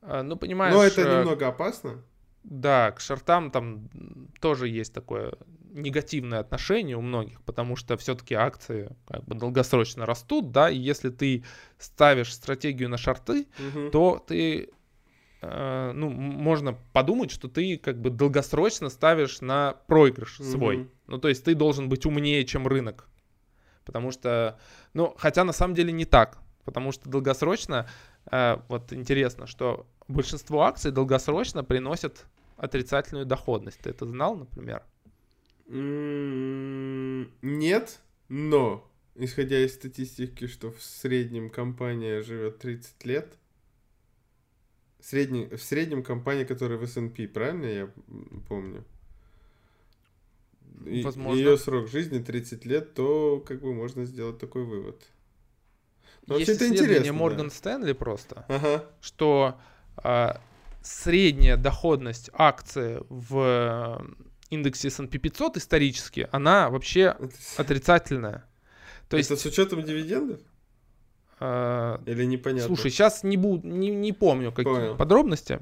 [0.03, 0.75] А, ну, понимаешь...
[0.75, 2.03] Но это э, немного опасно.
[2.45, 3.89] Да, к шортам там
[4.41, 5.35] тоже есть такое
[5.77, 11.11] негативное отношение у многих, потому что все-таки акции как бы долгосрочно растут, да, и если
[11.11, 11.45] ты
[11.79, 13.91] ставишь стратегию на шорты, угу.
[13.91, 14.71] то ты
[15.43, 20.77] э, ну, можно подумать, что ты как бы долгосрочно ставишь на проигрыш свой.
[20.79, 20.89] Угу.
[21.09, 23.09] Ну, то есть ты должен быть умнее, чем рынок.
[23.85, 24.59] Потому что,
[24.95, 26.39] ну, хотя на самом деле не так.
[26.65, 27.89] Потому что долгосрочно,
[28.31, 33.79] э, вот интересно, что большинство акций долгосрочно приносят отрицательную доходность.
[33.81, 34.83] Ты это знал, например?
[35.69, 37.19] Нет,
[38.29, 43.37] но исходя из статистики, что в среднем компания живет 30 лет,
[45.01, 47.91] средний, в среднем компания, которая в S&P, правильно я
[48.49, 48.85] помню?
[51.03, 51.37] Возможно.
[51.37, 55.03] Ее срок жизни 30 лет, то как бы можно сделать такой вывод.
[56.27, 57.55] Но Есть это исследование Морган да.
[57.55, 58.85] Стэнли просто, ага.
[59.01, 59.59] что
[59.97, 60.41] а,
[60.83, 64.05] средняя доходность акции в
[64.51, 67.17] индексе S&P 500 исторически, она вообще
[67.57, 68.45] отрицательная.
[69.09, 70.41] То есть, Это с учетом дивидендов?
[71.39, 72.67] А, Или непонятно?
[72.67, 74.97] Слушай, сейчас не, буду, не, не помню какие Понял.
[74.97, 75.61] подробности,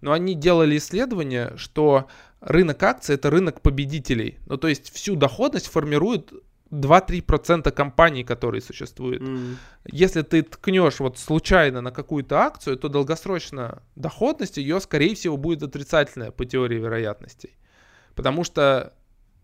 [0.00, 2.08] но они делали исследование, что
[2.40, 4.38] рынок акций это рынок победителей.
[4.46, 6.32] Ну, то есть всю доходность формирует
[6.70, 9.22] 2-3% компаний, которые существуют.
[9.22, 9.54] Mm.
[9.86, 15.62] Если ты ткнешь вот случайно на какую-то акцию, то долгосрочно доходность ее, скорее всего, будет
[15.62, 17.56] отрицательная по теории вероятностей.
[18.16, 18.94] Потому что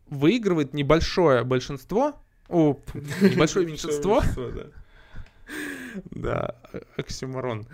[0.09, 2.14] выигрывает небольшое большинство,
[2.49, 2.77] о,
[3.20, 4.23] небольшое меньшинство,
[6.11, 6.57] да,
[6.97, 7.68] оксюмарон,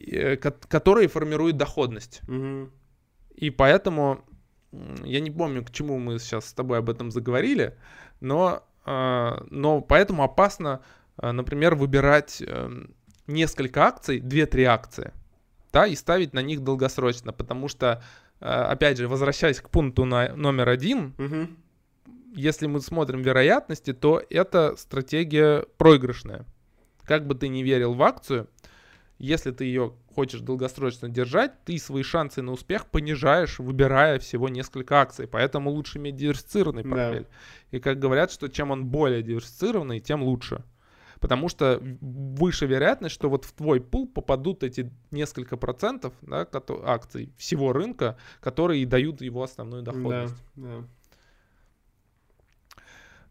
[0.00, 2.20] э, которые формируют доходность.
[3.34, 4.24] И поэтому
[5.04, 7.78] я не помню, к чему мы сейчас с тобой об этом заговорили,
[8.20, 10.82] но, э, но поэтому опасно,
[11.18, 12.42] э, например, выбирать
[13.28, 15.12] несколько акций, 2-3 акции,
[15.72, 20.34] да, и ставить на них долгосрочно, потому что Э, опять же, возвращаясь к пункту на
[20.34, 21.48] номер один, угу.
[22.34, 26.44] если мы смотрим вероятности, то это стратегия проигрышная.
[27.04, 28.48] Как бы ты ни верил в акцию,
[29.18, 35.00] если ты ее хочешь долгосрочно держать, ты свои шансы на успех понижаешь, выбирая всего несколько
[35.00, 35.28] акций.
[35.28, 37.22] Поэтому лучше иметь диверсифицированный портфель.
[37.22, 37.76] Да.
[37.76, 40.64] И как говорят, что чем он более диверсифицированный, тем лучше.
[41.22, 46.46] Потому что выше вероятность, что вот в твой пул попадут эти несколько процентов да,
[46.84, 50.34] акций всего рынка, которые дают его основную доходность.
[50.56, 50.84] Да, да.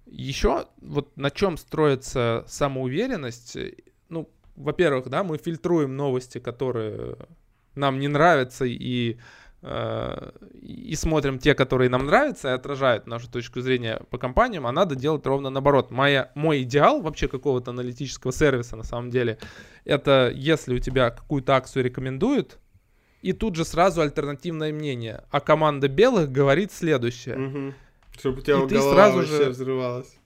[0.06, 3.58] Еще вот на чем строится самоуверенность,
[4.08, 7.18] ну, во-первых, да, мы фильтруем новости, которые
[7.76, 9.18] нам не нравятся, и,
[9.64, 14.95] и смотрим те, которые нам нравятся, и отражают нашу точку зрения по компаниям, а надо
[14.95, 15.91] делать ровно наоборот.
[15.91, 19.38] Моя, мой идеал вообще какого-то аналитического сервиса, на самом деле,
[19.86, 22.57] это если у тебя какую-то акцию рекомендуют,
[23.22, 27.38] и тут же сразу альтернативное мнение, а команда белых говорит следующее.
[27.38, 27.74] Угу.
[28.18, 30.18] Чтобы у тебя и голова сразу же взрывалась.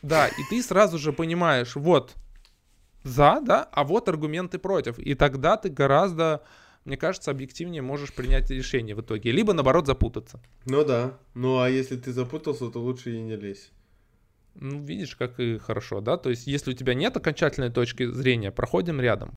[0.00, 2.14] Да, и ты сразу же понимаешь, вот
[3.04, 4.98] за, да, а вот аргументы против.
[4.98, 6.42] И тогда ты гораздо,
[6.84, 9.30] мне кажется, объективнее можешь принять решение в итоге.
[9.30, 10.40] Либо, наоборот, запутаться.
[10.66, 11.18] Ну да.
[11.34, 13.70] Ну а если ты запутался, то лучше и не лезь.
[14.54, 16.16] Ну, видишь, как и хорошо, да?
[16.18, 19.34] То есть, если у тебя нет окончательной точки зрения, проходим рядом.